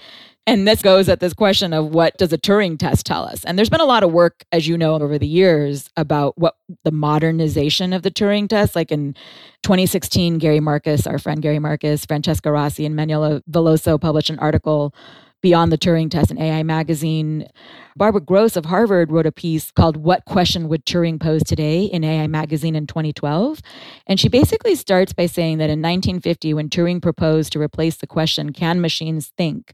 And 0.47 0.67
this 0.67 0.81
goes 0.81 1.09
at 1.09 1.19
this 1.19 1.33
question 1.33 1.73
of 1.73 1.93
what 1.93 2.17
does 2.17 2.33
a 2.33 2.37
Turing 2.37 2.79
test 2.79 3.05
tell 3.05 3.23
us? 3.23 3.45
And 3.45 3.55
there's 3.55 3.69
been 3.69 3.81
a 3.81 3.85
lot 3.85 4.01
of 4.01 4.11
work, 4.11 4.45
as 4.51 4.67
you 4.67 4.79
know, 4.79 4.95
over 4.95 5.19
the 5.19 5.27
years 5.27 5.89
about 5.95 6.39
what 6.39 6.55
the 6.83 6.91
modernization 6.91 7.93
of 7.93 8.01
the 8.01 8.09
Turing 8.09 8.49
test. 8.49 8.75
Like 8.75 8.91
in 8.91 9.13
2016, 9.61 10.39
Gary 10.39 10.59
Marcus, 10.59 11.05
our 11.05 11.19
friend 11.19 11.41
Gary 11.41 11.59
Marcus, 11.59 12.03
Francesca 12.03 12.51
Rossi, 12.51 12.85
and 12.85 12.95
Manuela 12.95 13.43
Veloso 13.51 14.01
published 14.01 14.31
an 14.31 14.39
article 14.39 14.95
Beyond 15.41 15.71
the 15.71 15.77
Turing 15.77 16.11
Test 16.11 16.31
in 16.31 16.37
AI 16.37 16.63
Magazine. 16.63 17.47
Barbara 17.95 18.19
Grosz 18.19 18.57
of 18.57 18.65
Harvard 18.65 19.09
wrote 19.09 19.25
a 19.25 19.31
piece 19.31 19.71
called 19.71 19.95
What 19.95 20.25
Question 20.25 20.67
Would 20.67 20.85
Turing 20.85 21.17
Pose 21.17 21.43
Today 21.43 21.83
in 21.83 22.03
AI 22.03 22.27
Magazine 22.27 22.75
in 22.75 22.87
2012. 22.87 23.61
And 24.05 24.19
she 24.19 24.27
basically 24.27 24.75
starts 24.75 25.13
by 25.13 25.27
saying 25.27 25.59
that 25.59 25.69
in 25.69 25.79
1950, 25.81 26.53
when 26.53 26.67
Turing 26.67 27.01
proposed 27.01 27.53
to 27.53 27.61
replace 27.61 27.95
the 27.95 28.07
question, 28.07 28.51
Can 28.51 28.81
machines 28.81 29.31
think? 29.37 29.73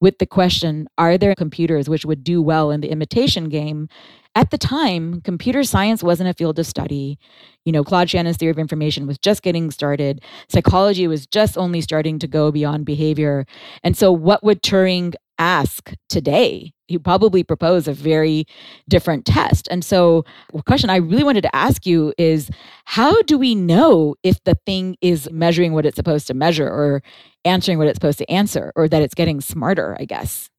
with 0.00 0.18
the 0.18 0.26
question, 0.26 0.88
Are 0.98 1.16
there 1.16 1.34
computers 1.36 1.88
which 1.88 2.04
would 2.04 2.24
do 2.24 2.42
well 2.42 2.72
in 2.72 2.80
the 2.80 2.90
imitation 2.90 3.48
game? 3.48 3.88
At 4.36 4.50
the 4.50 4.58
time, 4.58 5.20
computer 5.20 5.62
science 5.62 6.02
wasn't 6.02 6.28
a 6.28 6.34
field 6.34 6.58
of 6.58 6.66
study. 6.66 7.18
You 7.64 7.70
know, 7.70 7.84
Claude 7.84 8.10
Shannon's 8.10 8.36
theory 8.36 8.50
of 8.50 8.58
information 8.58 9.06
was 9.06 9.16
just 9.16 9.42
getting 9.42 9.70
started. 9.70 10.22
Psychology 10.48 11.06
was 11.06 11.24
just 11.26 11.56
only 11.56 11.80
starting 11.80 12.18
to 12.18 12.26
go 12.26 12.50
beyond 12.50 12.84
behavior. 12.84 13.46
And 13.84 13.96
so, 13.96 14.10
what 14.10 14.42
would 14.42 14.60
Turing 14.62 15.14
ask 15.38 15.92
today? 16.08 16.72
He 16.88 16.98
probably 16.98 17.44
propose 17.44 17.86
a 17.86 17.92
very 17.92 18.44
different 18.88 19.24
test. 19.24 19.68
And 19.70 19.84
so, 19.84 20.24
the 20.52 20.62
question 20.64 20.90
I 20.90 20.96
really 20.96 21.24
wanted 21.24 21.42
to 21.42 21.54
ask 21.54 21.86
you 21.86 22.12
is 22.18 22.50
how 22.86 23.22
do 23.22 23.38
we 23.38 23.54
know 23.54 24.16
if 24.24 24.42
the 24.42 24.56
thing 24.66 24.96
is 25.00 25.30
measuring 25.30 25.74
what 25.74 25.86
it's 25.86 25.96
supposed 25.96 26.26
to 26.26 26.34
measure 26.34 26.68
or 26.68 27.04
answering 27.44 27.78
what 27.78 27.86
it's 27.86 27.96
supposed 27.96 28.18
to 28.18 28.28
answer 28.28 28.72
or 28.74 28.88
that 28.88 29.00
it's 29.00 29.14
getting 29.14 29.40
smarter, 29.40 29.96
I 30.00 30.06
guess? 30.06 30.50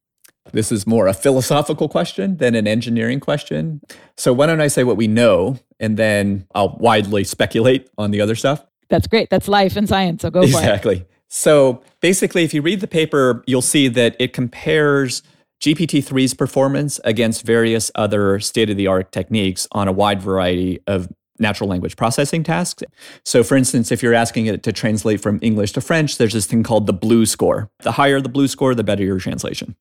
This 0.52 0.72
is 0.72 0.86
more 0.86 1.06
a 1.06 1.14
philosophical 1.14 1.88
question 1.88 2.36
than 2.38 2.54
an 2.54 2.66
engineering 2.66 3.20
question. 3.20 3.80
So, 4.16 4.32
why 4.32 4.46
don't 4.46 4.60
I 4.60 4.68
say 4.68 4.84
what 4.84 4.96
we 4.96 5.06
know 5.06 5.58
and 5.80 5.96
then 5.96 6.46
I'll 6.54 6.76
widely 6.78 7.24
speculate 7.24 7.88
on 7.98 8.10
the 8.10 8.20
other 8.20 8.34
stuff? 8.34 8.64
That's 8.88 9.06
great. 9.06 9.30
That's 9.30 9.48
life 9.48 9.76
and 9.76 9.88
science. 9.88 10.22
So, 10.22 10.30
go 10.30 10.42
exactly. 10.42 10.60
for 10.60 10.66
it. 10.66 10.74
Exactly. 10.74 11.06
So, 11.28 11.82
basically, 12.00 12.44
if 12.44 12.54
you 12.54 12.62
read 12.62 12.80
the 12.80 12.86
paper, 12.86 13.42
you'll 13.46 13.62
see 13.62 13.88
that 13.88 14.16
it 14.18 14.32
compares 14.32 15.22
GPT 15.60 16.04
3's 16.04 16.34
performance 16.34 17.00
against 17.04 17.44
various 17.44 17.90
other 17.94 18.38
state 18.40 18.70
of 18.70 18.76
the 18.76 18.86
art 18.86 19.10
techniques 19.10 19.66
on 19.72 19.88
a 19.88 19.92
wide 19.92 20.20
variety 20.20 20.80
of 20.86 21.08
natural 21.38 21.68
language 21.68 21.96
processing 21.96 22.42
tasks. 22.42 22.82
So, 23.24 23.42
for 23.42 23.56
instance, 23.56 23.92
if 23.92 24.02
you're 24.02 24.14
asking 24.14 24.46
it 24.46 24.62
to 24.62 24.72
translate 24.72 25.20
from 25.20 25.38
English 25.42 25.72
to 25.72 25.80
French, 25.80 26.18
there's 26.18 26.32
this 26.32 26.46
thing 26.46 26.62
called 26.62 26.86
the 26.86 26.94
BLEU 26.94 27.26
score. 27.26 27.70
The 27.80 27.92
higher 27.92 28.20
the 28.20 28.28
BLEU 28.28 28.48
score, 28.48 28.74
the 28.74 28.84
better 28.84 29.04
your 29.04 29.18
translation. 29.18 29.76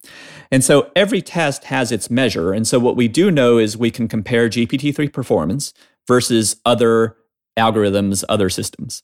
And 0.51 0.63
so 0.63 0.91
every 0.95 1.21
test 1.21 1.65
has 1.65 1.91
its 1.91 2.09
measure. 2.09 2.53
And 2.53 2.67
so, 2.67 2.79
what 2.79 2.95
we 2.95 3.07
do 3.07 3.31
know 3.31 3.57
is 3.57 3.77
we 3.77 3.91
can 3.91 4.07
compare 4.07 4.49
GPT 4.49 4.95
3 4.95 5.09
performance 5.09 5.73
versus 6.07 6.57
other 6.65 7.15
algorithms, 7.57 8.23
other 8.29 8.49
systems. 8.49 9.03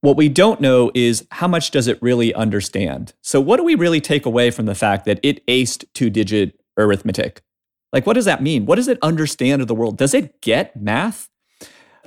What 0.00 0.16
we 0.16 0.28
don't 0.28 0.60
know 0.60 0.90
is 0.94 1.26
how 1.30 1.46
much 1.46 1.70
does 1.70 1.86
it 1.86 2.02
really 2.02 2.34
understand? 2.34 3.14
So, 3.22 3.40
what 3.40 3.58
do 3.58 3.64
we 3.64 3.76
really 3.76 4.00
take 4.00 4.26
away 4.26 4.50
from 4.50 4.66
the 4.66 4.74
fact 4.74 5.04
that 5.04 5.20
it 5.22 5.46
aced 5.46 5.84
two 5.94 6.10
digit 6.10 6.58
arithmetic? 6.76 7.42
Like, 7.92 8.06
what 8.06 8.14
does 8.14 8.24
that 8.24 8.42
mean? 8.42 8.66
What 8.66 8.76
does 8.76 8.88
it 8.88 8.98
understand 9.02 9.62
of 9.62 9.68
the 9.68 9.74
world? 9.74 9.98
Does 9.98 10.14
it 10.14 10.40
get 10.40 10.74
math? 10.74 11.28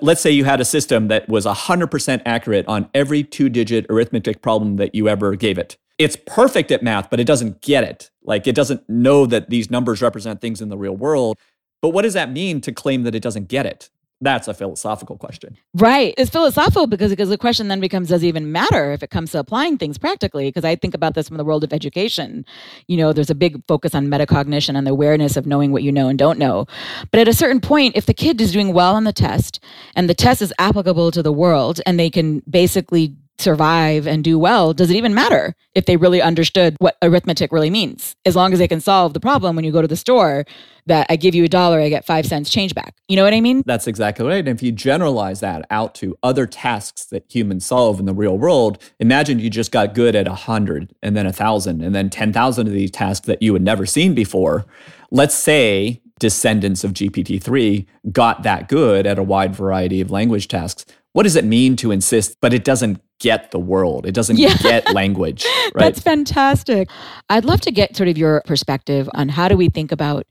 Let's 0.01 0.19
say 0.21 0.31
you 0.31 0.43
had 0.43 0.59
a 0.59 0.65
system 0.65 1.07
that 1.07 1.29
was 1.29 1.45
100% 1.45 2.21
accurate 2.25 2.67
on 2.67 2.89
every 2.93 3.23
two 3.23 3.47
digit 3.47 3.85
arithmetic 3.89 4.41
problem 4.41 4.75
that 4.75 4.93
you 4.93 5.07
ever 5.07 5.35
gave 5.35 5.57
it. 5.57 5.77
It's 5.97 6.17
perfect 6.27 6.71
at 6.71 6.83
math, 6.83 7.09
but 7.09 7.21
it 7.21 7.23
doesn't 7.23 7.61
get 7.61 7.85
it. 7.85 8.11
Like 8.21 8.45
it 8.45 8.55
doesn't 8.55 8.87
know 8.89 9.25
that 9.25 9.49
these 9.49 9.71
numbers 9.71 10.01
represent 10.01 10.41
things 10.41 10.61
in 10.61 10.67
the 10.67 10.77
real 10.77 10.95
world. 10.97 11.37
But 11.81 11.89
what 11.89 12.01
does 12.01 12.13
that 12.13 12.31
mean 12.31 12.59
to 12.61 12.73
claim 12.73 13.03
that 13.03 13.15
it 13.15 13.23
doesn't 13.23 13.47
get 13.47 13.65
it? 13.65 13.89
That's 14.21 14.47
a 14.47 14.53
philosophical 14.53 15.17
question. 15.17 15.57
Right. 15.73 16.13
It's 16.17 16.29
philosophical 16.29 16.87
because, 16.87 17.11
because 17.11 17.29
the 17.29 17.37
question 17.37 17.67
then 17.67 17.81
becomes 17.81 18.09
does 18.09 18.23
it 18.23 18.27
even 18.27 18.51
matter 18.51 18.93
if 18.93 19.03
it 19.03 19.09
comes 19.09 19.31
to 19.31 19.39
applying 19.39 19.77
things 19.77 19.97
practically? 19.97 20.47
Because 20.47 20.63
I 20.63 20.75
think 20.75 20.93
about 20.93 21.15
this 21.15 21.27
from 21.27 21.37
the 21.37 21.43
world 21.43 21.65
of 21.65 21.73
education. 21.73 22.45
You 22.87 22.95
know, 22.97 23.11
there's 23.11 23.29
a 23.29 23.35
big 23.35 23.61
focus 23.67 23.93
on 23.93 24.07
metacognition 24.07 24.77
and 24.77 24.87
the 24.87 24.91
awareness 24.91 25.35
of 25.35 25.45
knowing 25.45 25.73
what 25.73 25.83
you 25.83 25.91
know 25.91 26.07
and 26.07 26.17
don't 26.17 26.39
know. 26.39 26.65
But 27.11 27.19
at 27.19 27.27
a 27.27 27.33
certain 27.33 27.59
point, 27.59 27.97
if 27.97 28.05
the 28.05 28.13
kid 28.13 28.39
is 28.39 28.53
doing 28.53 28.73
well 28.73 28.95
on 28.95 29.03
the 29.03 29.13
test 29.13 29.59
and 29.95 30.09
the 30.09 30.15
test 30.15 30.41
is 30.41 30.53
applicable 30.59 31.11
to 31.11 31.21
the 31.21 31.33
world 31.33 31.81
and 31.85 31.99
they 31.99 32.09
can 32.09 32.41
basically 32.49 33.15
survive 33.37 34.07
and 34.07 34.23
do 34.23 34.39
well, 34.39 34.73
does 34.73 34.89
it 34.89 34.95
even 34.95 35.13
matter 35.13 35.55
if 35.73 35.85
they 35.85 35.97
really 35.97 36.21
understood 36.21 36.75
what 36.79 36.97
arithmetic 37.01 37.51
really 37.51 37.69
means? 37.69 38.15
As 38.25 38.35
long 38.35 38.53
as 38.53 38.59
they 38.59 38.67
can 38.67 38.81
solve 38.81 39.13
the 39.13 39.19
problem 39.19 39.55
when 39.55 39.65
you 39.65 39.71
go 39.71 39.81
to 39.81 39.87
the 39.87 39.95
store 39.95 40.45
that 40.87 41.07
I 41.09 41.15
give 41.15 41.35
you 41.35 41.43
a 41.43 41.49
dollar, 41.49 41.79
I 41.79 41.89
get 41.89 42.05
five 42.05 42.25
cents 42.25 42.49
change 42.49 42.75
back. 42.75 42.95
You 43.07 43.15
know 43.15 43.23
what 43.23 43.33
I 43.33 43.41
mean? 43.41 43.63
That's 43.65 43.87
exactly 43.87 44.25
right. 44.25 44.39
And 44.39 44.47
if 44.47 44.61
you 44.61 44.71
generalize 44.71 45.39
that 45.39 45.65
out 45.69 45.95
to 45.95 46.17
other 46.23 46.45
tasks 46.45 47.05
that 47.05 47.25
humans 47.29 47.65
solve 47.65 47.99
in 47.99 48.05
the 48.05 48.13
real 48.13 48.37
world, 48.37 48.81
imagine 48.99 49.39
you 49.39 49.49
just 49.49 49.71
got 49.71 49.93
good 49.93 50.15
at 50.15 50.27
a 50.27 50.35
hundred 50.35 50.93
and 51.01 51.17
then 51.17 51.25
a 51.25 51.33
thousand 51.33 51.81
and 51.81 51.93
then 51.95 52.09
10,000 52.09 52.67
of 52.67 52.73
these 52.73 52.91
tasks 52.91 53.25
that 53.25 53.41
you 53.41 53.53
had 53.53 53.63
never 53.63 53.85
seen 53.85 54.13
before. 54.13 54.65
Let's 55.11 55.35
say 55.35 56.01
descendants 56.19 56.83
of 56.83 56.93
GPT-3 56.93 57.85
got 58.11 58.43
that 58.43 58.69
good 58.69 59.05
at 59.05 59.19
a 59.19 59.23
wide 59.23 59.55
variety 59.55 59.99
of 60.01 60.11
language 60.11 60.47
tasks 60.47 60.85
what 61.15 61.23
does 61.23 61.37
it 61.37 61.45
mean 61.45 61.77
to 61.77 61.91
insist, 61.91 62.35
but 62.41 62.53
it 62.53 62.65
doesn't 62.65 62.99
get 63.21 63.51
the 63.51 63.57
world? 63.57 64.05
It 64.05 64.11
doesn't 64.11 64.35
yeah. 64.35 64.53
get 64.57 64.93
language. 64.93 65.45
Right? 65.73 65.85
That's 65.85 65.99
fantastic. 65.99 66.89
I'd 67.29 67.43
love 67.43 67.59
to 67.61 67.71
get 67.71 67.95
sort 67.97 68.07
of 68.07 68.17
your 68.17 68.41
perspective 68.45 69.09
on 69.13 69.29
how 69.29 69.47
do 69.47 69.57
we 69.57 69.67
think 69.67 69.91
about 69.91 70.25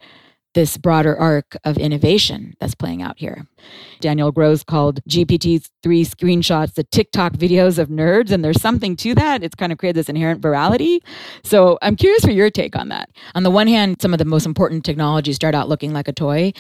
this 0.55 0.77
broader 0.77 1.17
arc 1.17 1.57
of 1.65 1.77
innovation 1.77 2.55
that's 2.61 2.75
playing 2.75 3.03
out 3.03 3.19
here. 3.19 3.47
Daniel 4.01 4.33
Gross 4.33 4.63
called 4.63 5.01
GPT-3 5.09 5.69
screenshots 5.83 6.75
the 6.75 6.85
TikTok 6.85 7.35
videos 7.35 7.79
of 7.79 7.89
nerds, 7.89 8.31
and 8.31 8.45
there's 8.45 8.61
something 8.61 8.97
to 8.97 9.15
that. 9.15 9.43
It's 9.43 9.55
kind 9.55 9.73
of 9.73 9.79
created 9.79 9.97
this 9.97 10.09
inherent 10.09 10.41
virality. 10.41 11.01
So 11.43 11.79
I'm 11.83 11.97
curious 11.97 12.25
for 12.25 12.31
your 12.31 12.51
take 12.51 12.77
on 12.77 12.89
that. 12.89 13.11
On 13.35 13.43
the 13.43 13.51
one 13.51 13.67
hand, 13.67 14.01
some 14.01 14.13
of 14.13 14.19
the 14.19 14.25
most 14.25 14.47
important 14.47 14.85
technologies 14.85 15.37
start 15.37 15.55
out 15.55 15.69
looking 15.69 15.93
like 15.93 16.09
a 16.09 16.13
toy. 16.13 16.53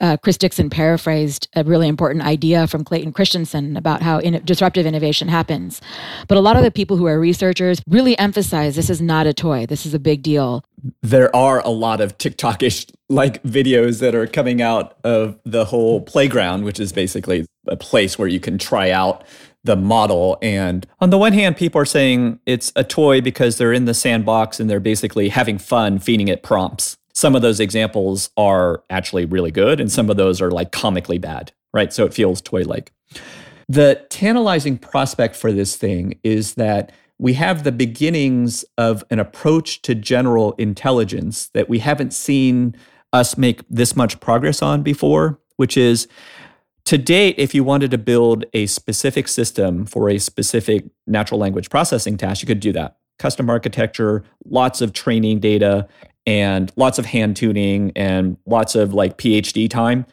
Uh, 0.00 0.16
Chris 0.16 0.38
Dixon 0.38 0.70
paraphrased 0.70 1.48
a 1.54 1.64
really 1.64 1.88
important 1.88 2.24
idea 2.24 2.66
from 2.66 2.84
Clayton 2.84 3.12
Christensen 3.12 3.76
about 3.76 4.02
how 4.02 4.18
in- 4.18 4.42
disruptive 4.44 4.86
innovation 4.86 5.28
happens. 5.28 5.80
But 6.26 6.38
a 6.38 6.40
lot 6.40 6.56
of 6.56 6.62
the 6.62 6.70
people 6.70 6.96
who 6.96 7.06
are 7.06 7.18
researchers 7.18 7.82
really 7.86 8.18
emphasize 8.18 8.76
this 8.76 8.90
is 8.90 9.00
not 9.00 9.26
a 9.26 9.34
toy. 9.34 9.66
This 9.66 9.86
is 9.86 9.94
a 9.94 9.98
big 9.98 10.22
deal. 10.22 10.64
There 11.02 11.34
are 11.34 11.60
a 11.60 11.70
lot 11.70 12.00
of 12.00 12.18
TikTokish 12.18 12.92
like 13.08 13.42
videos 13.42 14.00
that 14.00 14.14
are 14.14 14.26
coming 14.26 14.60
out 14.62 14.96
of 15.04 15.38
the 15.44 15.64
whole 15.64 16.00
playground, 16.00 16.64
which 16.64 16.78
is 16.78 16.92
basically 16.92 17.46
a 17.66 17.76
place 17.76 18.18
where 18.18 18.28
you 18.28 18.40
can 18.40 18.58
try 18.58 18.90
out 18.90 19.24
the 19.64 19.76
model. 19.76 20.38
And 20.40 20.86
on 21.00 21.10
the 21.10 21.18
one 21.18 21.32
hand, 21.32 21.56
people 21.56 21.80
are 21.80 21.86
saying 21.86 22.40
it's 22.46 22.72
a 22.76 22.84
toy 22.84 23.20
because 23.20 23.58
they're 23.58 23.72
in 23.72 23.86
the 23.86 23.94
sandbox 23.94 24.60
and 24.60 24.70
they're 24.70 24.80
basically 24.80 25.28
having 25.28 25.58
fun 25.58 25.98
feeding 25.98 26.28
it 26.28 26.42
prompts. 26.42 26.96
Some 27.12 27.34
of 27.34 27.42
those 27.42 27.58
examples 27.58 28.30
are 28.36 28.84
actually 28.90 29.24
really 29.24 29.50
good, 29.50 29.80
and 29.80 29.90
some 29.90 30.08
of 30.08 30.16
those 30.16 30.40
are 30.40 30.52
like 30.52 30.70
comically 30.70 31.18
bad, 31.18 31.52
right? 31.74 31.92
So 31.92 32.04
it 32.04 32.14
feels 32.14 32.40
toy 32.40 32.62
like. 32.62 32.92
The 33.68 34.06
tantalizing 34.08 34.78
prospect 34.78 35.34
for 35.34 35.52
this 35.52 35.76
thing 35.76 36.18
is 36.22 36.54
that 36.54 36.92
we 37.18 37.34
have 37.34 37.64
the 37.64 37.72
beginnings 37.72 38.64
of 38.76 39.04
an 39.10 39.18
approach 39.18 39.82
to 39.82 39.94
general 39.94 40.52
intelligence 40.52 41.48
that 41.48 41.68
we 41.68 41.80
haven't 41.80 42.12
seen 42.12 42.76
us 43.12 43.36
make 43.36 43.62
this 43.68 43.96
much 43.96 44.20
progress 44.20 44.62
on 44.62 44.82
before, 44.82 45.40
which 45.56 45.76
is 45.76 46.06
to 46.84 46.96
date, 46.96 47.34
if 47.36 47.54
you 47.54 47.64
wanted 47.64 47.90
to 47.90 47.98
build 47.98 48.44
a 48.54 48.66
specific 48.66 49.28
system 49.28 49.84
for 49.84 50.08
a 50.08 50.18
specific 50.18 50.86
natural 51.06 51.38
language 51.38 51.68
processing 51.68 52.16
task, 52.16 52.40
you 52.40 52.46
could 52.46 52.60
do 52.60 52.72
that. 52.72 52.96
Custom 53.18 53.50
architecture, 53.50 54.24
lots 54.46 54.80
of 54.80 54.92
training 54.92 55.40
data, 55.40 55.88
and 56.26 56.72
lots 56.76 56.98
of 56.98 57.06
hand 57.06 57.36
tuning 57.36 57.92
and 57.96 58.36
lots 58.46 58.74
of 58.74 58.94
like 58.94 59.18
PhD 59.18 59.68
time. 59.68 60.06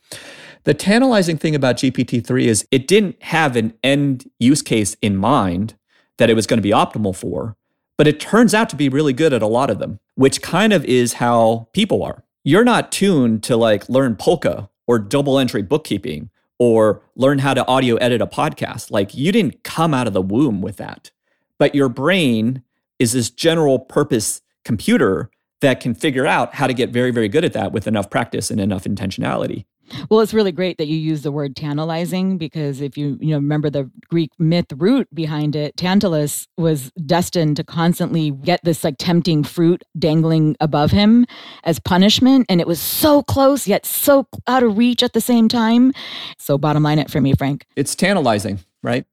The 0.63 0.73
tantalizing 0.73 1.37
thing 1.37 1.53
about 1.53 1.77
GPT 1.77 2.25
3 2.25 2.47
is 2.47 2.67
it 2.71 2.87
didn't 2.87 3.21
have 3.21 3.55
an 3.55 3.73
end 3.83 4.29
use 4.39 4.61
case 4.61 4.97
in 5.01 5.15
mind 5.15 5.75
that 6.17 6.29
it 6.29 6.35
was 6.35 6.47
going 6.47 6.57
to 6.57 6.61
be 6.61 6.71
optimal 6.71 7.15
for, 7.15 7.55
but 7.97 8.07
it 8.07 8.19
turns 8.19 8.53
out 8.53 8.69
to 8.69 8.75
be 8.75 8.89
really 8.89 9.13
good 9.13 9.33
at 9.33 9.41
a 9.41 9.47
lot 9.47 9.69
of 9.69 9.79
them, 9.79 9.99
which 10.15 10.41
kind 10.41 10.73
of 10.73 10.83
is 10.85 11.13
how 11.13 11.67
people 11.73 12.03
are 12.03 12.25
you're 12.45 12.63
not 12.63 12.91
tuned 12.91 13.43
to 13.43 13.57
like 13.57 13.89
learn 13.89 14.15
polka 14.15 14.69
or 14.87 14.99
double 14.99 15.39
entry 15.39 15.63
bookkeeping 15.63 16.29
or 16.59 17.01
learn 17.15 17.39
how 17.39 17.53
to 17.53 17.67
audio 17.67 17.95
edit 17.95 18.21
a 18.21 18.27
podcast. 18.27 18.91
Like 18.91 19.15
you 19.15 19.31
didn't 19.31 19.63
come 19.63 19.93
out 19.93 20.07
of 20.07 20.13
the 20.13 20.21
womb 20.21 20.61
with 20.61 20.77
that. 20.77 21.11
But 21.57 21.73
your 21.73 21.89
brain 21.89 22.61
is 22.99 23.13
this 23.13 23.31
general 23.31 23.79
purpose 23.79 24.41
computer 24.63 25.31
that 25.65 25.79
can 25.79 25.95
figure 25.95 26.27
out 26.27 26.53
how 26.53 26.67
to 26.67 26.75
get 26.75 26.91
very, 26.91 27.09
very 27.09 27.27
good 27.27 27.43
at 27.43 27.53
that 27.53 27.71
with 27.71 27.87
enough 27.87 28.11
practice 28.11 28.51
and 28.51 28.61
enough 28.61 28.83
intentionality. 28.83 29.65
Well, 30.11 30.19
it's 30.19 30.33
really 30.33 30.51
great 30.51 30.77
that 30.77 30.85
you 30.85 30.95
use 30.95 31.23
the 31.23 31.31
word 31.31 31.55
tantalizing 31.55 32.37
because 32.37 32.81
if 32.81 32.97
you 32.97 33.17
you 33.19 33.31
know 33.31 33.37
remember 33.37 33.71
the 33.71 33.89
Greek 34.09 34.31
myth 34.37 34.67
root 34.75 35.07
behind 35.13 35.55
it, 35.55 35.75
Tantalus 35.75 36.47
was 36.55 36.91
destined 37.05 37.57
to 37.57 37.63
constantly 37.63 38.29
get 38.29 38.59
this 38.63 38.83
like 38.83 38.95
tempting 38.99 39.43
fruit 39.43 39.83
dangling 39.97 40.55
above 40.59 40.91
him 40.91 41.25
as 41.63 41.79
punishment, 41.79 42.45
and 42.47 42.61
it 42.61 42.67
was 42.67 42.79
so 42.79 43.23
close 43.23 43.67
yet 43.67 43.85
so 43.85 44.27
out 44.47 44.61
of 44.61 44.77
reach 44.77 45.01
at 45.01 45.13
the 45.13 45.21
same 45.21 45.47
time. 45.47 45.93
So, 46.37 46.57
bottom 46.59 46.83
line, 46.83 46.99
it 46.99 47.09
for 47.09 47.21
me, 47.21 47.33
Frank, 47.33 47.65
it's 47.75 47.95
tantalizing, 47.95 48.59
right? 48.83 49.05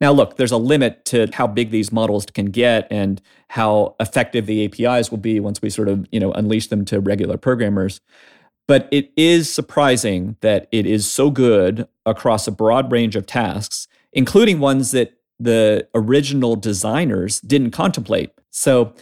Now, 0.00 0.12
look, 0.12 0.36
there's 0.36 0.52
a 0.52 0.58
limit 0.58 1.04
to 1.06 1.28
how 1.32 1.46
big 1.46 1.70
these 1.70 1.90
models 1.90 2.26
can 2.26 2.46
get 2.46 2.86
and 2.90 3.20
how 3.48 3.96
effective 3.98 4.46
the 4.46 4.64
APIs 4.64 5.10
will 5.10 5.18
be 5.18 5.40
once 5.40 5.62
we 5.62 5.70
sort 5.70 5.88
of 5.88 6.06
you 6.12 6.20
know 6.20 6.32
unleash 6.32 6.68
them 6.68 6.84
to 6.86 7.00
regular 7.00 7.36
programmers. 7.36 8.00
But 8.68 8.88
it 8.90 9.12
is 9.16 9.52
surprising 9.52 10.36
that 10.40 10.68
it 10.72 10.86
is 10.86 11.08
so 11.08 11.30
good 11.30 11.86
across 12.04 12.48
a 12.48 12.52
broad 12.52 12.90
range 12.90 13.14
of 13.14 13.26
tasks, 13.26 13.86
including 14.12 14.58
ones 14.58 14.90
that 14.90 15.14
the 15.38 15.86
original 15.94 16.56
designers 16.56 17.40
didn't 17.40 17.70
contemplate. 17.70 18.30
So 18.50 18.92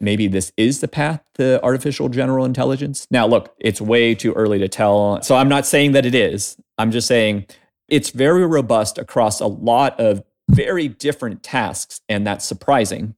maybe 0.00 0.26
this 0.26 0.52
is 0.56 0.80
the 0.80 0.88
path 0.88 1.20
to 1.34 1.62
artificial 1.62 2.08
general 2.08 2.46
intelligence. 2.46 3.06
Now, 3.10 3.26
look, 3.26 3.54
it's 3.58 3.80
way 3.80 4.14
too 4.14 4.32
early 4.32 4.58
to 4.58 4.68
tell. 4.68 5.20
So 5.22 5.36
I'm 5.36 5.48
not 5.48 5.66
saying 5.66 5.92
that 5.92 6.06
it 6.06 6.14
is. 6.14 6.56
I'm 6.78 6.90
just 6.90 7.06
saying 7.06 7.46
it's 7.88 8.10
very 8.10 8.46
robust 8.46 8.96
across 8.96 9.40
a 9.40 9.46
lot 9.46 9.98
of 10.00 10.22
very 10.50 10.88
different 10.88 11.42
tasks. 11.42 12.00
And 12.08 12.26
that's 12.26 12.44
surprising 12.44 13.14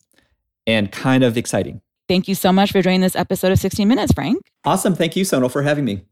and 0.66 0.92
kind 0.92 1.24
of 1.24 1.36
exciting. 1.36 1.80
Thank 2.08 2.28
you 2.28 2.34
so 2.34 2.52
much 2.52 2.72
for 2.72 2.82
joining 2.82 3.00
this 3.00 3.16
episode 3.16 3.52
of 3.52 3.58
16 3.58 3.86
Minutes, 3.88 4.12
Frank. 4.12 4.42
Awesome. 4.64 4.94
Thank 4.94 5.16
you, 5.16 5.24
Sonal, 5.24 5.50
for 5.50 5.62
having 5.62 5.84
me. 5.84 6.04